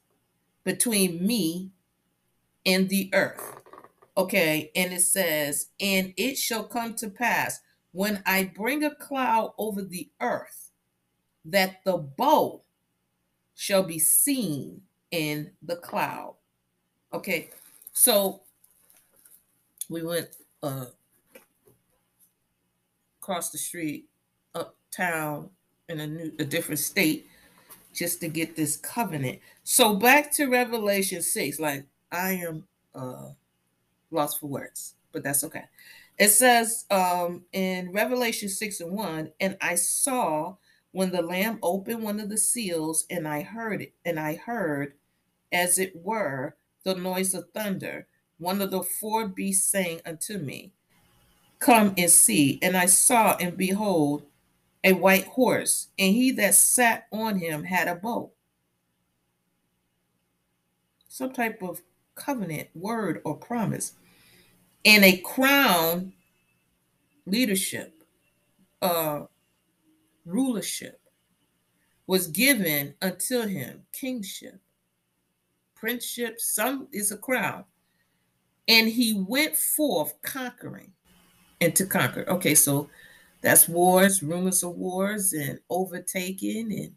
between 0.63 1.25
me 1.25 1.71
and 2.65 2.89
the 2.89 3.09
earth. 3.13 3.57
Okay, 4.17 4.71
and 4.75 4.93
it 4.93 5.01
says, 5.01 5.67
And 5.79 6.13
it 6.17 6.37
shall 6.37 6.63
come 6.63 6.95
to 6.95 7.09
pass 7.09 7.61
when 7.91 8.23
I 8.25 8.51
bring 8.55 8.83
a 8.83 8.95
cloud 8.95 9.53
over 9.57 9.83
the 9.83 10.09
earth 10.19 10.56
that 11.47 11.83
the 11.85 11.97
bow 11.97 12.61
shall 13.55 13.83
be 13.83 13.99
seen 13.99 14.81
in 15.11 15.51
the 15.61 15.75
cloud. 15.77 16.35
Okay, 17.13 17.49
so 17.93 18.41
we 19.89 20.03
went 20.03 20.27
uh, 20.61 20.85
across 23.21 23.49
the 23.51 23.57
street, 23.57 24.09
uptown 24.53 25.49
in 25.89 25.99
a 26.01 26.07
new, 26.07 26.31
a 26.39 26.43
different 26.43 26.79
state, 26.79 27.27
just 27.93 28.19
to 28.19 28.27
get 28.27 28.55
this 28.55 28.75
covenant. 28.75 29.39
So 29.63 29.95
back 29.95 30.31
to 30.33 30.47
Revelation 30.47 31.21
six, 31.21 31.59
like 31.59 31.85
I 32.11 32.33
am 32.33 32.67
uh, 32.93 33.29
lost 34.11 34.39
for 34.39 34.47
words, 34.47 34.95
but 35.13 35.23
that's 35.23 35.43
okay. 35.45 35.63
It 36.17 36.29
says 36.29 36.85
um, 36.91 37.45
in 37.53 37.91
Revelation 37.91 38.49
six 38.49 38.81
and 38.81 38.91
one, 38.91 39.31
and 39.39 39.57
I 39.61 39.75
saw 39.75 40.57
when 40.97 41.11
the 41.11 41.21
Lamb 41.21 41.59
opened 41.61 42.01
one 42.01 42.19
of 42.19 42.27
the 42.27 42.39
seals, 42.39 43.05
and 43.11 43.27
I 43.27 43.43
heard 43.43 43.83
it, 43.83 43.93
and 44.03 44.19
I 44.19 44.33
heard, 44.33 44.93
as 45.51 45.77
it 45.77 45.95
were, 45.95 46.57
the 46.85 46.95
noise 46.95 47.35
of 47.35 47.51
thunder. 47.53 48.07
One 48.39 48.63
of 48.63 48.71
the 48.71 48.81
four 48.81 49.27
beasts 49.27 49.69
saying 49.69 50.01
unto 50.07 50.39
me, 50.39 50.73
Come 51.59 51.93
and 51.99 52.09
see. 52.09 52.57
And 52.63 52.75
I 52.75 52.87
saw, 52.87 53.35
and 53.39 53.55
behold, 53.55 54.23
a 54.83 54.93
white 54.93 55.25
horse, 55.25 55.89
and 55.99 56.15
he 56.15 56.31
that 56.31 56.55
sat 56.55 57.05
on 57.11 57.37
him 57.37 57.65
had 57.65 57.87
a 57.87 57.93
bow. 57.93 58.31
Some 61.07 61.31
type 61.31 61.61
of 61.61 61.83
covenant, 62.15 62.69
word, 62.73 63.21
or 63.23 63.35
promise. 63.35 63.93
And 64.83 65.05
a 65.05 65.17
crown, 65.17 66.13
leadership, 67.27 68.01
uh, 68.81 69.25
rulership 70.27 70.99
was 72.05 72.27
given 72.27 72.93
unto 73.01 73.41
him 73.41 73.81
kingship 73.91 74.59
princeship 75.75 76.39
some 76.39 76.87
is 76.91 77.11
a 77.11 77.17
crown 77.17 77.63
and 78.67 78.87
he 78.87 79.13
went 79.13 79.55
forth 79.55 80.13
conquering 80.21 80.91
and 81.61 81.75
to 81.75 81.85
conquer. 81.85 82.25
Okay 82.27 82.55
so 82.55 82.89
that's 83.41 83.69
wars 83.69 84.23
rumors 84.23 84.63
of 84.63 84.75
wars 84.75 85.33
and 85.33 85.59
overtaking 85.69 86.71
and 86.73 86.93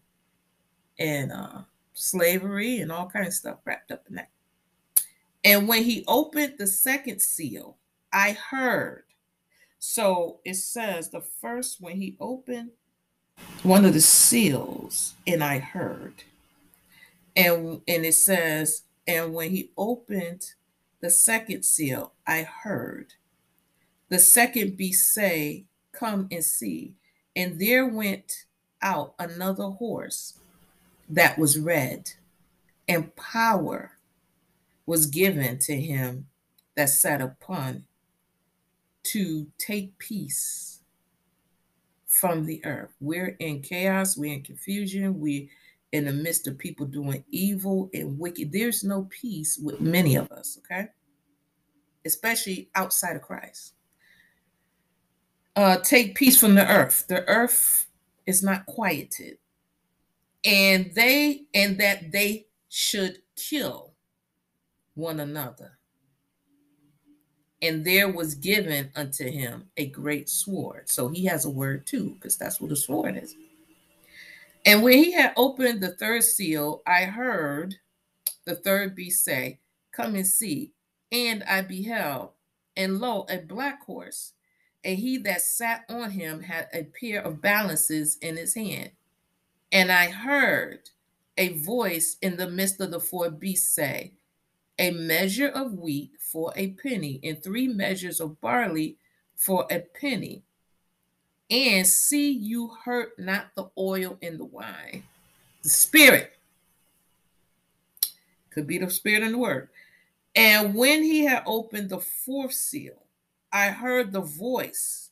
and 0.98 1.32
uh 1.32 1.60
slavery 1.92 2.80
and 2.80 2.90
all 2.90 3.08
kind 3.08 3.26
of 3.26 3.32
stuff 3.32 3.58
wrapped 3.64 3.90
up 3.90 4.04
in 4.08 4.16
that. 4.16 4.30
And 5.44 5.68
when 5.68 5.84
he 5.84 6.04
opened 6.08 6.54
the 6.58 6.66
second 6.66 7.20
seal 7.20 7.76
i 8.12 8.32
heard. 8.32 9.04
So 9.78 10.40
it 10.44 10.54
says 10.54 11.10
the 11.10 11.22
first 11.40 11.80
when 11.80 11.96
he 11.96 12.16
opened 12.20 12.70
one 13.62 13.84
of 13.84 13.92
the 13.92 14.00
seals, 14.00 15.14
and 15.26 15.44
I 15.44 15.58
heard. 15.58 16.24
And 17.36 17.82
and 17.86 18.04
it 18.04 18.14
says, 18.14 18.82
and 19.06 19.34
when 19.34 19.50
he 19.50 19.70
opened 19.76 20.54
the 21.00 21.10
second 21.10 21.64
seal, 21.64 22.12
I 22.26 22.42
heard 22.42 23.14
the 24.10 24.18
second 24.18 24.76
beast 24.76 25.12
say, 25.14 25.64
Come 25.92 26.28
and 26.30 26.44
see. 26.44 26.94
And 27.34 27.60
there 27.60 27.86
went 27.86 28.44
out 28.82 29.14
another 29.18 29.64
horse 29.64 30.34
that 31.08 31.38
was 31.38 31.58
red, 31.58 32.12
and 32.88 33.14
power 33.16 33.92
was 34.86 35.06
given 35.06 35.58
to 35.60 35.80
him 35.80 36.26
that 36.74 36.88
sat 36.88 37.20
upon 37.20 37.84
to 39.04 39.46
take 39.58 39.98
peace 39.98 40.79
from 42.20 42.44
the 42.44 42.62
earth. 42.66 42.94
We're 43.00 43.34
in 43.38 43.62
chaos, 43.62 44.16
we're 44.16 44.34
in 44.34 44.42
confusion, 44.42 45.18
we're 45.18 45.48
in 45.92 46.04
the 46.04 46.12
midst 46.12 46.46
of 46.46 46.58
people 46.58 46.84
doing 46.84 47.24
evil 47.30 47.88
and 47.94 48.18
wicked. 48.18 48.52
There's 48.52 48.84
no 48.84 49.08
peace 49.08 49.58
with 49.58 49.80
many 49.80 50.16
of 50.16 50.30
us, 50.30 50.58
okay? 50.58 50.88
Especially 52.04 52.68
outside 52.74 53.16
of 53.16 53.22
Christ. 53.22 53.72
Uh, 55.56 55.78
take 55.78 56.14
peace 56.14 56.38
from 56.38 56.54
the 56.54 56.70
earth. 56.70 57.06
The 57.08 57.26
earth 57.26 57.86
is 58.26 58.42
not 58.42 58.66
quieted. 58.66 59.38
And 60.44 60.92
they, 60.94 61.44
and 61.54 61.78
that 61.78 62.12
they 62.12 62.46
should 62.68 63.18
kill 63.34 63.94
one 64.94 65.20
another 65.20 65.79
and 67.62 67.84
there 67.84 68.10
was 68.10 68.34
given 68.34 68.90
unto 68.96 69.30
him 69.30 69.64
a 69.76 69.86
great 69.86 70.28
sword. 70.28 70.88
So 70.88 71.08
he 71.08 71.24
has 71.26 71.44
a 71.44 71.50
word 71.50 71.86
too, 71.86 72.14
because 72.14 72.36
that's 72.36 72.60
what 72.60 72.72
a 72.72 72.76
sword 72.76 73.16
is. 73.16 73.34
And 74.66 74.82
when 74.82 74.98
he 74.98 75.12
had 75.12 75.32
opened 75.36 75.80
the 75.80 75.92
third 75.92 76.24
seal, 76.24 76.82
I 76.86 77.04
heard 77.04 77.76
the 78.44 78.56
third 78.56 78.94
beast 78.94 79.24
say, 79.24 79.58
Come 79.92 80.14
and 80.14 80.26
see. 80.26 80.72
And 81.12 81.42
I 81.44 81.62
beheld, 81.62 82.30
and 82.76 83.00
lo, 83.00 83.26
a 83.28 83.38
black 83.38 83.84
horse, 83.84 84.32
and 84.84 84.96
he 84.96 85.18
that 85.18 85.42
sat 85.42 85.84
on 85.88 86.10
him 86.10 86.40
had 86.40 86.68
a 86.72 86.84
pair 86.84 87.20
of 87.20 87.42
balances 87.42 88.16
in 88.22 88.36
his 88.36 88.54
hand. 88.54 88.92
And 89.72 89.90
I 89.90 90.08
heard 90.08 90.90
a 91.36 91.58
voice 91.58 92.16
in 92.22 92.36
the 92.36 92.48
midst 92.48 92.80
of 92.80 92.92
the 92.92 93.00
four 93.00 93.30
beasts 93.30 93.72
say, 93.72 94.12
A 94.80 94.90
measure 94.90 95.48
of 95.48 95.74
wheat 95.74 96.10
for 96.18 96.52
a 96.56 96.70
penny, 96.70 97.20
and 97.22 97.40
three 97.40 97.68
measures 97.68 98.18
of 98.18 98.40
barley 98.40 98.96
for 99.36 99.66
a 99.70 99.80
penny. 99.80 100.42
And 101.50 101.86
see 101.86 102.30
you 102.30 102.72
hurt 102.84 103.18
not 103.18 103.54
the 103.54 103.70
oil 103.76 104.16
in 104.22 104.38
the 104.38 104.44
wine. 104.44 105.04
The 105.62 105.68
spirit 105.68 106.32
could 108.50 108.66
be 108.66 108.78
the 108.78 108.90
spirit 108.90 109.22
and 109.22 109.34
the 109.34 109.38
word. 109.38 109.68
And 110.34 110.74
when 110.74 111.02
he 111.02 111.24
had 111.24 111.42
opened 111.44 111.90
the 111.90 112.00
fourth 112.00 112.54
seal, 112.54 113.04
I 113.52 113.68
heard 113.68 114.12
the 114.12 114.22
voice 114.22 115.10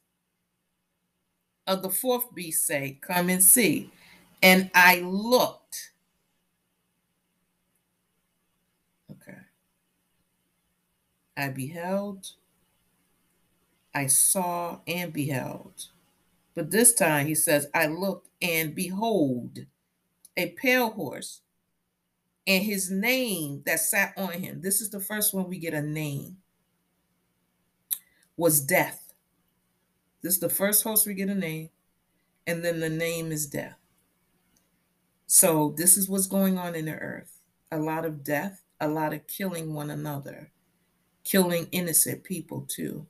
of 1.66 1.82
the 1.82 1.90
fourth 1.90 2.34
beast 2.34 2.66
say, 2.66 2.98
Come 3.02 3.28
and 3.28 3.42
see. 3.42 3.90
And 4.42 4.70
I 4.74 5.00
looked 5.00 5.90
I 11.38 11.50
beheld, 11.50 12.32
I 13.94 14.08
saw 14.08 14.80
and 14.88 15.12
beheld. 15.12 15.86
But 16.56 16.72
this 16.72 16.92
time 16.92 17.28
he 17.28 17.36
says, 17.36 17.68
I 17.72 17.86
looked 17.86 18.28
and 18.42 18.74
behold 18.74 19.60
a 20.36 20.50
pale 20.50 20.90
horse, 20.90 21.42
and 22.44 22.64
his 22.64 22.90
name 22.90 23.62
that 23.66 23.78
sat 23.78 24.14
on 24.16 24.32
him. 24.32 24.62
This 24.62 24.80
is 24.80 24.90
the 24.90 24.98
first 24.98 25.32
one 25.32 25.48
we 25.48 25.58
get 25.58 25.74
a 25.74 25.82
name. 25.82 26.38
Was 28.36 28.60
death. 28.60 29.12
This 30.22 30.34
is 30.34 30.40
the 30.40 30.48
first 30.48 30.82
horse 30.82 31.06
we 31.06 31.14
get 31.14 31.28
a 31.28 31.34
name, 31.34 31.70
and 32.48 32.64
then 32.64 32.80
the 32.80 32.90
name 32.90 33.30
is 33.30 33.46
death. 33.46 33.78
So 35.26 35.74
this 35.76 35.96
is 35.96 36.08
what's 36.08 36.26
going 36.26 36.58
on 36.58 36.74
in 36.74 36.86
the 36.86 36.94
earth. 36.94 37.40
A 37.70 37.78
lot 37.78 38.04
of 38.04 38.24
death, 38.24 38.64
a 38.80 38.88
lot 38.88 39.12
of 39.12 39.26
killing 39.28 39.74
one 39.74 39.90
another 39.90 40.50
killing 41.28 41.68
innocent 41.72 42.24
people 42.24 42.64
too. 42.68 43.06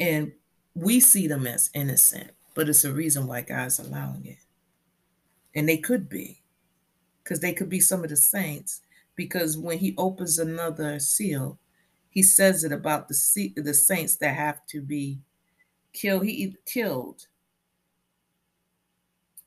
And 0.00 0.32
we 0.74 0.98
see 0.98 1.28
them 1.28 1.46
as 1.46 1.70
innocent, 1.72 2.32
but 2.54 2.68
it's 2.68 2.84
a 2.84 2.92
reason 2.92 3.28
why 3.28 3.42
God's 3.42 3.78
allowing 3.78 4.26
it. 4.26 4.38
And 5.54 5.68
they 5.68 5.76
could 5.76 6.08
be, 6.08 6.42
because 7.22 7.38
they 7.38 7.52
could 7.52 7.68
be 7.68 7.78
some 7.78 8.02
of 8.02 8.10
the 8.10 8.16
saints. 8.16 8.80
Because 9.14 9.56
when 9.56 9.78
he 9.78 9.94
opens 9.96 10.40
another 10.40 10.98
seal, 10.98 11.60
he 12.10 12.22
says 12.22 12.64
it 12.64 12.72
about 12.72 13.08
the 13.08 13.52
the 13.56 13.74
saints 13.74 14.16
that 14.16 14.34
have 14.34 14.66
to 14.66 14.80
be 14.80 15.20
killed. 15.92 16.24
He 16.24 16.56
killed 16.66 17.28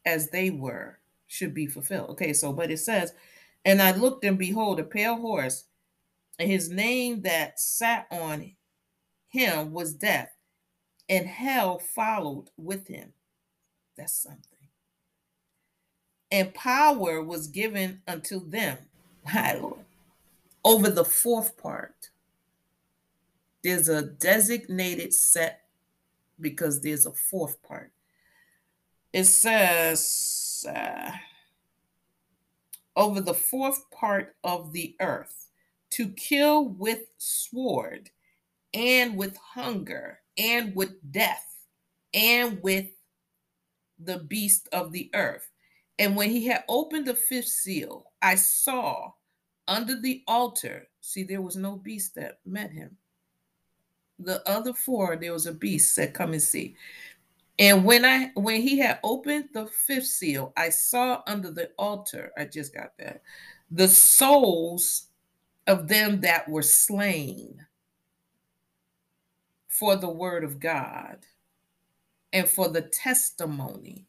as 0.06 0.30
they 0.30 0.50
were 0.50 1.00
should 1.28 1.54
be 1.54 1.68
fulfilled. 1.68 2.12
Okay, 2.12 2.32
so 2.32 2.54
but 2.54 2.72
it 2.72 2.78
says, 2.78 3.14
and 3.66 3.82
I 3.82 3.92
looked 3.92 4.24
and 4.24 4.38
behold 4.38 4.80
a 4.80 4.84
pale 4.84 5.18
horse, 5.18 5.66
and 6.40 6.50
his 6.50 6.70
name 6.70 7.22
that 7.22 7.60
sat 7.60 8.08
on 8.12 8.52
him 9.30 9.72
was 9.72 9.94
death, 9.94 10.32
and 11.10 11.28
hell 11.28 11.80
followed 11.80 12.50
with 12.58 12.88
him. 12.88 13.14
That's 13.98 14.14
something. 14.14 14.42
And 16.32 16.54
power 16.54 17.24
was 17.24 17.48
given 17.48 18.02
unto 18.08 18.48
them, 18.48 18.78
my 19.26 19.56
Lord, 19.56 19.86
over 20.64 20.90
the 20.90 21.06
fourth 21.06 21.58
part. 21.58 22.10
There's 23.64 23.90
a 23.90 24.04
designated 24.04 25.14
set 25.14 25.64
because 26.40 26.82
there's 26.82 27.06
a 27.06 27.12
fourth 27.12 27.62
part. 27.64 27.92
It 29.12 29.26
says, 29.26 30.66
uh, 30.70 31.12
over 32.96 33.20
the 33.20 33.34
fourth 33.34 33.90
part 33.92 34.36
of 34.44 34.74
the 34.74 34.96
earth 35.00 35.47
to 35.92 36.10
kill 36.10 36.70
with 36.70 37.02
sword 37.18 38.10
and 38.74 39.18
with 39.18 39.38
hunger 39.38 40.20
and 40.38 40.76
with 40.76 40.94
death 41.12 41.46
and 42.14 42.62
with 42.62 42.88
the 44.00 44.20
beast 44.20 44.68
of 44.72 44.92
the 44.92 45.10
earth. 45.14 45.50
And 46.00 46.16
when 46.16 46.30
he 46.30 46.46
had 46.46 46.64
opened 46.68 47.08
the 47.08 47.16
fifth 47.16 47.48
seal, 47.48 48.12
I 48.22 48.36
saw 48.36 49.12
under 49.68 50.00
the 50.00 50.24
altar, 50.28 50.88
see, 51.02 51.24
there 51.24 51.42
was 51.42 51.56
no 51.56 51.76
beast 51.76 52.16
that 52.16 52.40
met 52.46 52.72
him. 52.72 52.98
The 54.20 54.48
other 54.50 54.74
four, 54.74 55.16
there 55.16 55.34
was 55.34 55.46
a 55.46 55.54
beast 55.54 55.94
said, 55.94 56.14
come 56.14 56.34
and 56.34 56.42
see. 56.42 56.76
And 57.60 57.84
when 57.84 58.06
I 58.06 58.32
when 58.36 58.62
he 58.62 58.78
had 58.78 59.00
opened 59.04 59.50
the 59.54 59.66
fifth 59.66 60.06
seal, 60.06 60.54
I 60.56 60.70
saw 60.70 61.24
under 61.26 61.50
the 61.50 61.72
altar, 61.78 62.32
I 62.38 62.46
just 62.46 62.74
got 62.74 62.92
that, 63.00 63.24
the 63.72 63.88
souls 63.88 65.07
of 65.68 65.88
them 65.88 66.22
that 66.22 66.50
were 66.50 66.62
slain 66.62 67.66
for 69.68 69.96
the 69.96 70.10
word 70.10 70.44
of 70.44 70.60
God 70.60 71.20
and 72.34 72.48
for 72.48 72.70
the 72.70 72.82
testimony 72.82 74.08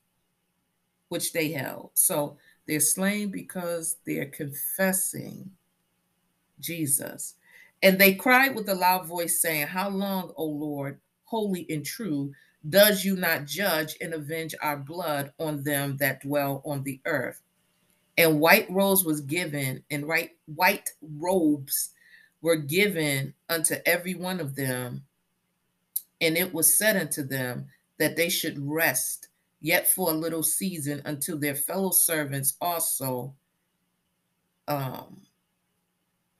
which 1.08 1.32
they 1.32 1.50
held. 1.50 1.90
So 1.94 2.36
they're 2.66 2.80
slain 2.80 3.30
because 3.30 3.96
they're 4.06 4.26
confessing 4.26 5.50
Jesus. 6.60 7.34
And 7.82 7.98
they 7.98 8.14
cried 8.14 8.54
with 8.54 8.68
a 8.68 8.74
loud 8.74 9.06
voice, 9.06 9.40
saying, 9.40 9.68
How 9.68 9.88
long, 9.88 10.32
O 10.36 10.44
Lord, 10.44 11.00
holy 11.24 11.66
and 11.70 11.84
true, 11.84 12.32
does 12.68 13.04
you 13.04 13.16
not 13.16 13.46
judge 13.46 13.96
and 14.00 14.12
avenge 14.12 14.54
our 14.60 14.76
blood 14.76 15.32
on 15.38 15.62
them 15.62 15.96
that 15.98 16.22
dwell 16.22 16.60
on 16.64 16.82
the 16.82 17.00
earth? 17.04 17.40
And 18.18 18.40
white 18.40 18.68
robes 18.68 19.04
was 19.04 19.22
given, 19.22 19.82
and 19.90 20.06
right 20.06 20.32
white 20.46 20.90
robes 21.00 21.90
were 22.42 22.56
given 22.56 23.32
unto 23.48 23.76
every 23.86 24.14
one 24.14 24.40
of 24.40 24.56
them. 24.56 25.04
And 26.20 26.36
it 26.36 26.52
was 26.52 26.76
said 26.76 26.96
unto 26.96 27.22
them 27.22 27.68
that 27.98 28.16
they 28.16 28.28
should 28.28 28.58
rest 28.58 29.28
yet 29.60 29.88
for 29.88 30.10
a 30.10 30.14
little 30.14 30.42
season 30.42 31.00
until 31.04 31.38
their 31.38 31.54
fellow 31.54 31.90
servants 31.90 32.56
also 32.60 33.34
um, 34.66 35.22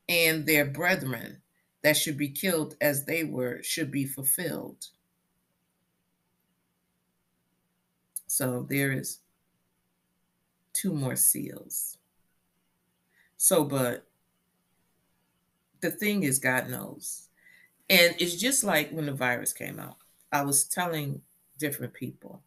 and 0.09 0.47
their 0.47 0.65
brethren 0.65 1.41
that 1.83 1.97
should 1.97 2.19
be 2.19 2.29
killed 2.29 2.77
as 2.81 3.05
they 3.05 3.25
were 3.25 3.63
should 3.63 3.91
be 3.91 4.05
fulfilled. 4.05 4.85
So 8.27 8.67
there 8.69 8.93
is 8.93 9.21
two 10.79 10.93
more 10.93 11.17
seals. 11.17 11.99
So, 13.37 13.65
but 13.65 14.07
the 15.81 15.91
thing 15.91 16.23
is, 16.23 16.39
God 16.39 16.69
knows. 16.69 17.29
And 17.91 18.15
it's 18.19 18.37
just 18.37 18.65
like 18.65 18.91
when 18.91 19.07
the 19.07 19.13
virus 19.13 19.53
came 19.53 19.79
out. 19.79 19.97
I 20.33 20.43
was 20.43 20.65
telling 20.65 21.23
different 21.59 21.95
people, 21.95 22.43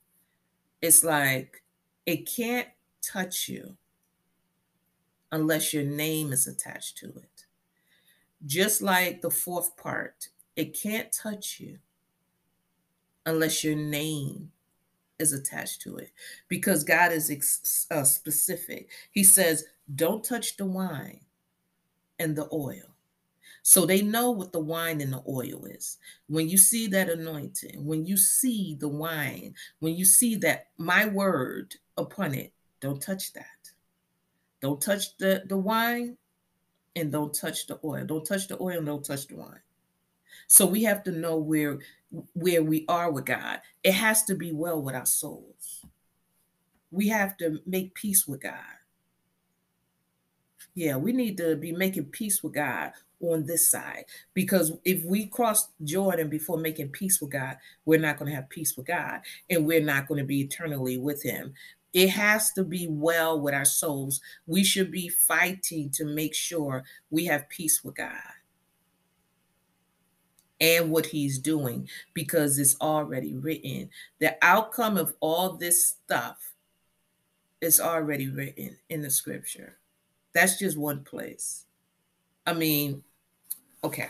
it's 0.82 1.04
like 1.04 1.64
it 2.06 2.30
can't 2.30 2.68
touch 3.02 3.50
you 3.50 3.76
unless 5.32 5.74
your 5.74 5.84
name 5.84 6.32
is 6.32 6.48
attached 6.48 6.98
to 7.00 7.08
it. 7.08 7.46
Just 8.46 8.82
like 8.82 9.22
the 9.22 9.32
fourth 9.32 9.76
part, 9.78 10.30
it 10.56 10.80
can't 10.80 11.12
touch 11.12 11.60
you 11.60 11.80
unless 13.26 13.64
your 13.64 13.76
name 13.76 14.52
is 15.22 15.34
attached 15.34 15.82
to 15.82 15.98
it 15.98 16.12
because 16.48 16.84
God 16.84 17.12
is 17.12 17.30
ex- 17.30 17.88
uh, 17.92 18.04
specific. 18.04 18.90
He 19.12 19.24
says, 19.24 19.66
Don't 19.96 20.24
touch 20.24 20.58
the 20.58 20.66
wine 20.66 21.22
and 22.20 22.36
the 22.36 22.48
oil. 22.52 22.96
So 23.64 23.86
they 23.86 24.02
know 24.02 24.32
what 24.32 24.52
the 24.52 24.60
wine 24.60 25.02
and 25.02 25.14
the 25.14 25.24
oil 25.28 25.66
is. 25.66 25.98
When 26.28 26.50
you 26.50 26.58
see 26.58 26.88
that 26.88 27.10
anointing, 27.10 27.86
when 27.86 28.06
you 28.06 28.18
see 28.18 28.76
the 28.80 28.88
wine, 28.88 29.54
when 29.80 29.96
you 29.96 30.06
see 30.06 30.36
that 30.38 30.68
my 30.78 31.06
word 31.06 31.76
upon 31.98 32.34
it, 32.34 32.54
don't 32.80 33.02
touch 33.02 33.34
that. 33.34 33.46
Don't 34.62 34.82
touch 34.82 35.18
the, 35.18 35.44
the 35.48 35.58
wine 35.58 36.18
and 36.96 37.12
don't 37.12 37.34
touch 37.34 37.68
the 37.68 37.80
oil. 37.84 38.06
Don't 38.06 38.26
touch 38.26 38.48
the 38.48 38.60
oil 38.60 38.78
and 38.78 38.86
don't 38.86 39.06
touch 39.06 39.28
the 39.28 39.36
wine. 39.36 39.60
So 40.48 40.66
we 40.66 40.84
have 40.84 41.04
to 41.04 41.12
know 41.12 41.38
where 41.38 41.80
where 42.34 42.64
we 42.64 42.86
are 42.88 43.12
with 43.12 43.26
God. 43.26 43.60
It 43.84 43.94
has 43.94 44.24
to 44.26 44.36
be 44.36 44.52
well 44.52 44.82
with 44.82 44.96
our 44.96 45.06
souls. 45.06 45.86
We 46.92 47.08
have 47.08 47.38
to 47.38 47.60
make 47.66 47.96
peace 47.96 48.28
with 48.28 48.42
God. 48.42 48.54
Yeah, 50.76 50.98
we 50.98 51.12
need 51.12 51.38
to 51.38 51.56
be 51.56 51.72
making 51.72 52.06
peace 52.06 52.44
with 52.44 52.54
God 52.54 52.92
on 53.22 53.46
this 53.46 53.70
side 53.70 54.06
because 54.34 54.74
if 54.84 55.04
we 55.04 55.28
cross 55.28 55.70
Jordan 55.84 56.30
before 56.30 56.58
making 56.58 56.90
peace 56.90 57.22
with 57.22 57.32
God, 57.32 57.58
we're 57.86 58.00
not 58.00 58.18
going 58.18 58.30
to 58.30 58.36
have 58.36 58.50
peace 58.50 58.76
with 58.76 58.88
God 58.88 59.22
and 59.50 59.66
we're 59.66 59.84
not 59.84 60.08
going 60.08 60.20
to 60.20 60.26
be 60.26 60.42
eternally 60.42 60.98
with 60.98 61.22
Him. 61.22 61.54
It 61.94 62.10
has 62.10 62.52
to 62.54 62.64
be 62.64 62.88
well 62.90 63.40
with 63.40 63.54
our 63.54 63.66
souls. 63.66 64.22
We 64.48 64.64
should 64.64 64.92
be 64.92 65.10
fighting 65.10 65.90
to 65.92 66.06
make 66.06 66.34
sure 66.34 66.84
we 67.10 67.26
have 67.26 67.50
peace 67.50 67.84
with 67.84 67.96
God 67.96 68.14
and 70.62 70.92
what 70.92 71.08
he's 71.08 71.40
doing 71.40 71.90
because 72.14 72.60
it's 72.60 72.80
already 72.80 73.34
written. 73.34 73.90
The 74.20 74.38
outcome 74.44 74.96
of 74.96 75.14
all 75.20 75.54
this 75.54 75.86
stuff 75.88 76.54
is 77.60 77.80
already 77.80 78.30
written 78.30 78.78
in 78.90 79.02
the 79.02 79.10
scripture. 79.10 79.78
That's 80.34 80.58
just 80.58 80.78
one 80.78 81.04
place. 81.04 81.66
I 82.46 82.54
mean, 82.54 83.04
okay. 83.84 84.10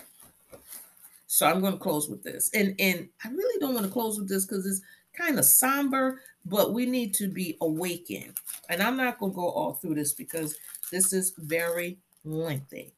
So 1.28 1.48
I'm 1.48 1.62
going 1.62 1.74
to 1.74 1.80
close 1.80 2.10
with 2.10 2.22
this. 2.22 2.52
And 2.54 2.76
and 2.80 3.08
I 3.24 3.30
really 3.30 3.60
don't 3.60 3.74
want 3.74 3.86
to 3.86 3.92
close 3.92 4.20
with 4.20 4.28
this 4.28 4.46
cuz 4.46 4.66
it's 4.66 4.82
kind 5.14 5.40
of 5.40 5.46
somber, 5.46 6.22
but 6.46 6.74
we 6.74 6.86
need 6.86 7.14
to 7.16 7.28
be 7.30 7.58
awakened. 7.62 8.34
And 8.70 8.84
I'm 8.84 8.98
not 8.98 9.20
going 9.20 9.32
to 9.32 9.36
go 9.36 9.50
all 9.50 9.74
through 9.74 9.96
this 9.96 10.14
because 10.14 10.58
this 10.92 11.14
is 11.14 11.32
very 11.38 11.98
lengthy. 12.26 12.94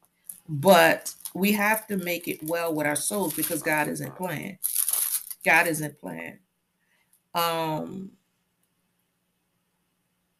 But 0.54 1.16
we 1.34 1.54
have 1.54 1.88
to 1.88 1.98
make 1.98 2.28
it 2.28 2.44
well 2.44 2.74
with 2.76 2.86
our 2.86 2.96
souls 2.96 3.34
because 3.34 3.64
God 3.64 3.88
isn't 3.88 4.16
playing. 4.16 4.60
God 5.44 5.66
isn't 5.66 6.00
playing. 6.00 6.38
Um, 7.34 8.12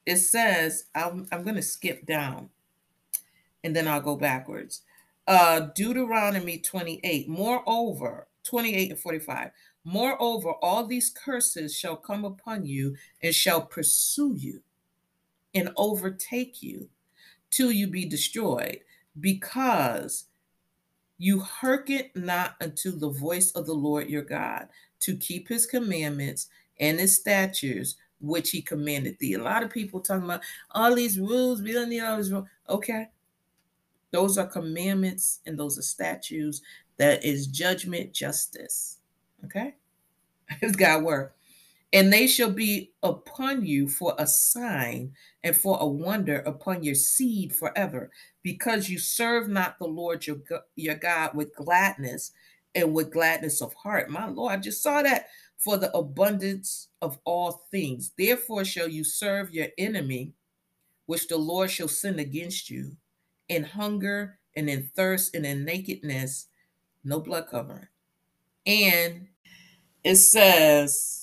it 0.06 0.18
says, 0.18 0.86
I'm, 0.94 1.28
I'm 1.32 1.44
going 1.44 1.56
to 1.56 1.64
skip 1.64 2.06
down 2.06 2.50
and 3.64 3.76
then 3.76 3.88
I'll 3.88 4.02
go 4.02 4.16
backwards. 4.16 4.84
Uh, 5.28 5.70
Deuteronomy 5.76 6.60
28, 6.60 7.28
moreover, 7.28 8.28
28 8.44 8.92
and 8.92 9.00
45. 9.00 9.50
Moreover, 9.84 10.52
all 10.62 10.86
these 10.86 11.10
curses 11.10 11.76
shall 11.76 11.96
come 11.96 12.24
upon 12.24 12.68
you 12.68 12.96
and 13.24 13.34
shall 13.34 13.62
pursue 13.62 14.36
you 14.38 14.62
and 15.56 15.72
overtake 15.76 16.62
you 16.62 16.90
till 17.52 17.72
you 17.72 17.88
be 17.88 18.06
destroyed, 18.06 18.80
because 19.20 20.26
you 21.18 21.40
hearken 21.40 22.10
not 22.16 22.56
unto 22.62 22.92
the 22.92 23.10
voice 23.10 23.52
of 23.52 23.66
the 23.66 23.74
Lord 23.74 24.10
your 24.10 24.24
God 24.24 24.68
to 25.02 25.16
keep 25.16 25.48
his 25.48 25.66
commandments 25.66 26.48
and 26.80 27.00
his 27.00 27.16
statutes, 27.16 27.96
which 28.20 28.50
he 28.52 28.62
commanded 28.62 29.18
thee. 29.20 29.34
A 29.34 29.42
lot 29.42 29.64
of 29.64 29.70
people 29.70 30.00
talking 30.00 30.26
about 30.26 30.42
all 30.72 30.96
these 30.96 31.20
rules, 31.20 31.62
we 31.62 31.74
don't 31.74 31.90
need 31.90 32.02
all 32.02 32.18
these 32.18 32.32
rules. 32.32 32.48
Okay. 32.70 33.10
Those 34.12 34.38
are 34.38 34.48
commandments 34.48 35.40
and 35.46 35.58
those 35.58 35.78
are 35.78 35.84
statutes. 35.84 36.62
That 36.98 37.24
is 37.24 37.48
judgment, 37.48 38.14
justice. 38.14 39.00
Okay. 39.46 39.76
It's 40.62 40.76
got 40.76 41.04
word 41.04 41.32
and 41.94 42.12
they 42.12 42.26
shall 42.26 42.50
be 42.50 42.92
upon 43.04 43.64
you 43.64 43.88
for 43.88 44.16
a 44.18 44.26
sign 44.26 45.14
and 45.44 45.56
for 45.56 45.78
a 45.80 45.88
wonder 45.88 46.40
upon 46.40 46.84
your 46.84 46.96
seed 46.96 47.54
forever, 47.56 48.10
because 48.42 48.90
you 48.90 48.98
serve 48.98 49.48
not 49.48 49.78
the 49.78 49.86
Lord 49.86 50.26
your, 50.26 50.38
your 50.76 50.96
God 50.96 51.36
with 51.36 51.56
gladness 51.56 52.32
and 52.76 52.94
with 52.94 53.12
gladness 53.12 53.62
of 53.62 53.74
heart. 53.76 54.10
My 54.10 54.28
Lord, 54.28 54.54
I 54.54 54.58
just 54.58 54.82
saw 54.82 55.04
that 55.04 55.28
for 55.60 55.78
the 55.78 55.96
abundance 55.96 56.90
of 57.02 57.20
all 57.24 57.68
things. 57.70 58.12
Therefore 58.18 58.66
shall 58.66 58.88
you 58.88 59.04
serve 59.04 59.54
your 59.54 59.68
enemy, 59.78 60.34
which 61.06 61.28
the 61.28 61.38
Lord 61.38 61.70
shall 61.70 61.88
send 61.88 62.20
against 62.20 62.70
you, 62.70 62.98
in 63.50 63.64
hunger 63.64 64.40
and 64.56 64.70
in 64.70 64.90
thirst 64.96 65.36
and 65.36 65.46
in 65.46 65.64
nakedness, 65.64 66.48
no 67.04 67.20
blood 67.20 67.48
covering. 67.50 67.88
And 68.66 69.28
it 70.04 70.16
says, 70.16 71.23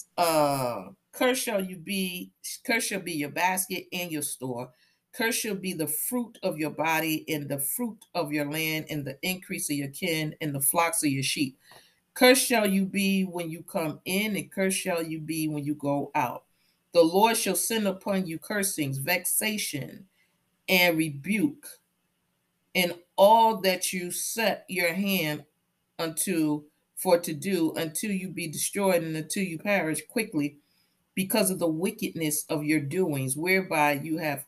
Cursed 1.13 1.43
shall 1.43 1.63
you 1.63 1.77
be, 1.77 2.33
cursed 2.65 2.89
shall 2.89 3.01
be 3.01 3.13
your 3.13 3.31
basket 3.31 3.87
and 3.93 4.11
your 4.11 4.23
store. 4.23 4.71
Cursed 5.13 5.41
shall 5.41 5.55
be 5.55 5.73
the 5.73 5.87
fruit 5.87 6.39
of 6.43 6.59
your 6.59 6.71
body 6.71 7.25
and 7.29 7.49
the 7.49 7.59
fruit 7.59 7.99
of 8.15 8.33
your 8.33 8.51
land 8.51 8.87
and 8.91 9.05
the 9.05 9.19
increase 9.23 9.69
of 9.71 9.77
your 9.77 9.89
kin 9.89 10.35
and 10.41 10.55
the 10.55 10.61
flocks 10.61 11.03
of 11.03 11.11
your 11.11 11.23
sheep. 11.23 11.59
Cursed 12.15 12.47
shall 12.47 12.67
you 12.67 12.87
be 12.87 13.23
when 13.25 13.51
you 13.51 13.63
come 13.63 14.01
in, 14.05 14.37
and 14.37 14.51
cursed 14.51 14.79
shall 14.79 15.03
you 15.03 15.21
be 15.21 15.49
when 15.49 15.65
you 15.65 15.75
go 15.75 16.11
out. 16.15 16.45
The 16.93 17.03
Lord 17.03 17.37
shall 17.37 17.57
send 17.57 17.87
upon 17.87 18.27
you 18.27 18.39
cursings, 18.39 18.99
vexation, 18.99 20.07
and 20.69 20.99
rebuke, 20.99 21.67
and 22.75 22.95
all 23.17 23.61
that 23.63 23.93
you 23.93 24.11
set 24.11 24.65
your 24.69 24.93
hand 24.93 25.45
unto 25.99 26.65
for 27.01 27.19
to 27.19 27.33
do 27.33 27.73
until 27.77 28.11
you 28.11 28.29
be 28.29 28.47
destroyed 28.47 29.03
and 29.03 29.17
until 29.17 29.43
you 29.43 29.59
perish 29.59 30.03
quickly 30.09 30.59
because 31.15 31.51
of 31.51 31.59
the 31.59 31.69
wickedness 31.69 32.45
of 32.49 32.65
your 32.65 32.81
doings 32.81 33.37
whereby 33.37 33.93
you 33.93 34.19
have 34.19 34.45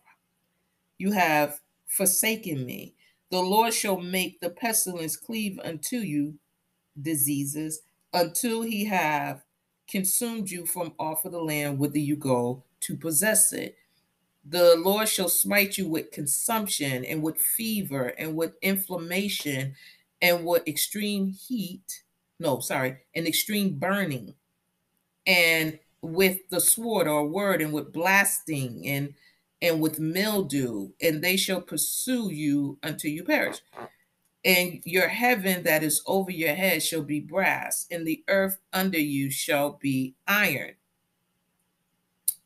you 0.98 1.12
have 1.12 1.60
forsaken 1.86 2.64
me. 2.64 2.94
The 3.30 3.40
lord 3.40 3.72
shall 3.72 3.98
make 3.98 4.40
the 4.40 4.50
pestilence 4.50 5.16
cleave 5.16 5.58
unto 5.64 5.96
you 5.96 6.34
diseases 7.00 7.80
until 8.12 8.62
he 8.62 8.84
have 8.84 9.42
consumed 9.88 10.50
you 10.50 10.66
from 10.66 10.92
off 10.98 11.24
of 11.24 11.32
the 11.32 11.40
land 11.40 11.78
whither 11.78 11.98
you 11.98 12.16
go 12.16 12.62
to 12.80 12.96
possess 12.96 13.52
it. 13.52 13.76
The 14.44 14.76
lord 14.76 15.08
shall 15.08 15.28
smite 15.28 15.78
you 15.78 15.88
with 15.88 16.10
consumption 16.10 17.04
and 17.04 17.22
with 17.22 17.38
fever 17.38 18.08
and 18.18 18.36
with 18.36 18.52
inflammation 18.60 19.74
and 20.20 20.44
with 20.44 20.66
extreme 20.68 21.28
heat 21.28 22.01
no 22.42 22.60
sorry 22.60 22.98
an 23.14 23.26
extreme 23.26 23.78
burning. 23.78 24.34
And 25.26 25.78
with 26.02 26.48
the 26.50 26.60
sword 26.60 27.06
or 27.06 27.26
word 27.26 27.62
and 27.62 27.72
with 27.72 27.92
blasting 27.92 28.86
and 28.86 29.14
and 29.62 29.80
with 29.80 30.00
mildew 30.00 30.90
and 31.00 31.22
they 31.22 31.36
shall 31.36 31.60
pursue 31.60 32.30
you 32.32 32.78
until 32.82 33.10
you 33.12 33.24
perish. 33.24 33.60
And 34.44 34.80
your 34.84 35.08
heaven 35.08 35.62
that 35.62 35.84
is 35.84 36.02
over 36.06 36.32
your 36.32 36.54
head 36.54 36.82
shall 36.82 37.02
be 37.02 37.20
brass 37.20 37.86
and 37.90 38.06
the 38.06 38.24
earth 38.28 38.58
under 38.72 38.98
you 38.98 39.30
shall 39.30 39.78
be 39.80 40.16
iron. 40.26 40.74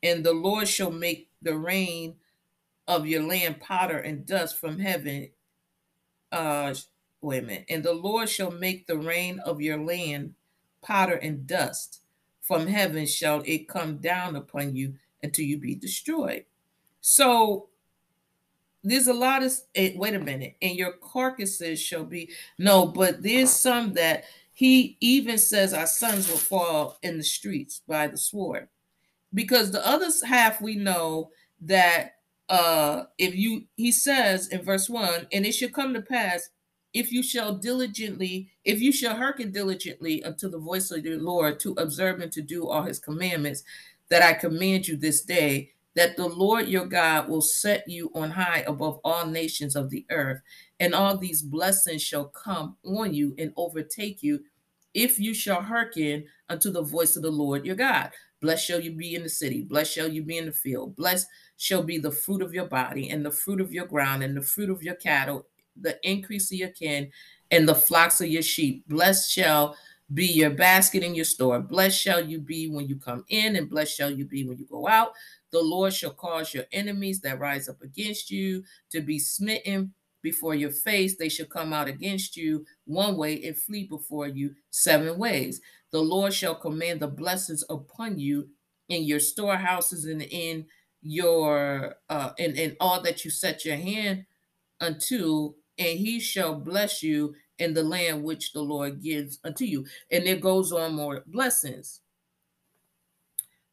And 0.03 0.23
the 0.23 0.33
lord 0.33 0.67
shall 0.67 0.91
make 0.91 1.29
the 1.41 1.57
rain 1.57 2.15
of 2.87 3.07
your 3.07 3.23
land 3.23 3.59
powder 3.59 3.97
and 3.97 4.25
dust 4.25 4.59
from 4.59 4.79
heaven 4.79 5.29
uh 6.31 6.73
minute 7.21 7.65
and 7.69 7.83
the 7.83 7.93
lord 7.93 8.29
shall 8.29 8.51
make 8.51 8.87
the 8.87 8.97
rain 8.97 9.39
of 9.39 9.61
your 9.61 9.77
land 9.77 10.33
powder 10.81 11.15
and 11.15 11.47
dust 11.47 12.01
from 12.47 12.67
heaven 12.67 13.05
shall 13.05 13.43
it 13.45 13.67
come 13.67 13.97
down 13.97 14.37
upon 14.37 14.73
you 14.73 14.93
until 15.21 15.43
you 15.43 15.57
be 15.57 15.75
destroyed. 15.75 16.45
So 17.01 17.67
there's 18.83 19.07
a 19.07 19.13
lot 19.13 19.43
of 19.43 19.51
eh, 19.75 19.91
wait 19.95 20.13
a 20.13 20.19
minute, 20.19 20.55
and 20.61 20.77
your 20.77 20.93
carcasses 20.93 21.81
shall 21.81 22.05
be 22.05 22.29
no, 22.57 22.85
but 22.85 23.21
there's 23.21 23.49
some 23.49 23.93
that 23.93 24.23
he 24.53 24.97
even 25.01 25.37
says 25.37 25.73
our 25.73 25.85
sons 25.85 26.29
will 26.29 26.37
fall 26.37 26.97
in 27.03 27.17
the 27.17 27.23
streets 27.23 27.81
by 27.85 28.07
the 28.07 28.17
sword. 28.17 28.69
Because 29.33 29.71
the 29.71 29.85
other 29.85 30.07
half 30.25 30.61
we 30.61 30.75
know 30.75 31.31
that 31.61 32.13
uh 32.47 33.03
if 33.17 33.35
you 33.35 33.65
he 33.75 33.91
says 33.91 34.47
in 34.47 34.61
verse 34.61 34.89
1 34.89 35.27
and 35.33 35.45
it 35.45 35.51
shall 35.51 35.67
come 35.67 35.93
to 35.93 36.01
pass 36.01 36.49
if 36.97 37.11
you 37.11 37.21
shall 37.21 37.53
diligently, 37.53 38.49
if 38.65 38.81
you 38.81 38.91
shall 38.91 39.15
hearken 39.15 39.51
diligently 39.51 40.23
unto 40.23 40.49
the 40.49 40.57
voice 40.57 40.89
of 40.89 41.05
your 41.05 41.19
Lord 41.19 41.59
to 41.59 41.73
observe 41.73 42.21
and 42.21 42.31
to 42.31 42.41
do 42.41 42.67
all 42.67 42.81
his 42.81 42.97
commandments 42.97 43.63
that 44.09 44.23
I 44.23 44.33
command 44.33 44.87
you 44.87 44.97
this 44.97 45.21
day, 45.21 45.69
that 45.95 46.17
the 46.17 46.25
Lord 46.25 46.67
your 46.67 46.87
God 46.87 47.29
will 47.29 47.41
set 47.41 47.87
you 47.87 48.11
on 48.15 48.31
high 48.31 48.63
above 48.65 48.99
all 49.03 49.27
nations 49.27 49.75
of 49.75 49.91
the 49.91 50.07
earth, 50.09 50.41
and 50.79 50.95
all 50.95 51.15
these 51.15 51.43
blessings 51.43 52.01
shall 52.01 52.25
come 52.25 52.77
on 52.83 53.13
you 53.13 53.35
and 53.37 53.53
overtake 53.57 54.23
you 54.23 54.39
if 54.95 55.19
you 55.19 55.35
shall 55.35 55.61
hearken 55.61 56.25
unto 56.49 56.71
the 56.71 56.81
voice 56.81 57.15
of 57.15 57.21
the 57.21 57.29
Lord 57.29 57.63
your 57.63 57.75
God. 57.75 58.09
Blessed 58.41 58.65
shall 58.65 58.79
you 58.79 58.91
be 58.91 59.13
in 59.13 59.21
the 59.21 59.29
city, 59.29 59.61
blessed 59.61 59.93
shall 59.93 60.07
you 60.07 60.23
be 60.23 60.39
in 60.39 60.47
the 60.47 60.51
field, 60.51 60.95
blessed 60.95 61.27
shall 61.57 61.83
be 61.83 61.99
the 61.99 62.11
fruit 62.11 62.41
of 62.41 62.55
your 62.55 62.65
body, 62.65 63.11
and 63.11 63.23
the 63.23 63.29
fruit 63.29 63.61
of 63.61 63.71
your 63.71 63.85
ground, 63.85 64.23
and 64.23 64.35
the 64.35 64.41
fruit 64.41 64.71
of 64.71 64.81
your 64.81 64.95
cattle, 64.95 65.45
the 65.81 65.97
increase 66.03 66.51
of 66.51 66.57
your 66.57 66.69
kin 66.69 67.11
and 67.51 67.67
the 67.67 67.75
flocks 67.75 68.21
of 68.21 68.27
your 68.27 68.41
sheep. 68.41 68.87
Blessed 68.87 69.31
shall 69.31 69.75
be 70.13 70.25
your 70.25 70.49
basket 70.51 71.03
in 71.03 71.15
your 71.15 71.25
store. 71.25 71.59
Blessed 71.59 71.99
shall 71.99 72.23
you 72.23 72.39
be 72.39 72.69
when 72.69 72.87
you 72.87 72.95
come 72.95 73.25
in, 73.29 73.55
and 73.55 73.69
blessed 73.69 73.95
shall 73.95 74.09
you 74.11 74.25
be 74.25 74.47
when 74.47 74.57
you 74.57 74.65
go 74.65 74.87
out. 74.87 75.11
The 75.51 75.61
Lord 75.61 75.93
shall 75.93 76.11
cause 76.13 76.53
your 76.53 76.65
enemies 76.71 77.21
that 77.21 77.39
rise 77.39 77.69
up 77.69 77.81
against 77.81 78.31
you 78.31 78.63
to 78.91 79.01
be 79.01 79.19
smitten 79.19 79.93
before 80.21 80.55
your 80.55 80.71
face. 80.71 81.17
They 81.17 81.29
shall 81.29 81.45
come 81.45 81.73
out 81.73 81.87
against 81.87 82.35
you 82.35 82.65
one 82.85 83.17
way 83.17 83.43
and 83.43 83.55
flee 83.55 83.85
before 83.85 84.27
you 84.27 84.55
seven 84.71 85.17
ways. 85.17 85.61
The 85.91 86.01
Lord 86.01 86.33
shall 86.33 86.55
command 86.55 86.99
the 86.99 87.07
blessings 87.07 87.63
upon 87.69 88.19
you 88.19 88.49
in 88.89 89.03
your 89.03 89.19
storehouses 89.19 90.05
and 90.05 90.21
in 90.21 90.65
your 91.01 91.95
uh 92.09 92.31
in, 92.37 92.55
in 92.55 92.75
all 92.79 93.01
that 93.01 93.23
you 93.23 93.31
set 93.31 93.63
your 93.63 93.75
hand 93.75 94.25
unto 94.81 95.53
and 95.77 95.99
he 95.99 96.19
shall 96.19 96.55
bless 96.55 97.03
you 97.03 97.35
in 97.59 97.73
the 97.73 97.83
land 97.83 98.23
which 98.23 98.53
the 98.53 98.61
Lord 98.61 99.01
gives 99.01 99.39
unto 99.43 99.65
you. 99.65 99.85
And 100.11 100.25
there 100.25 100.37
goes 100.37 100.71
on 100.71 100.95
more 100.95 101.23
blessings. 101.27 102.01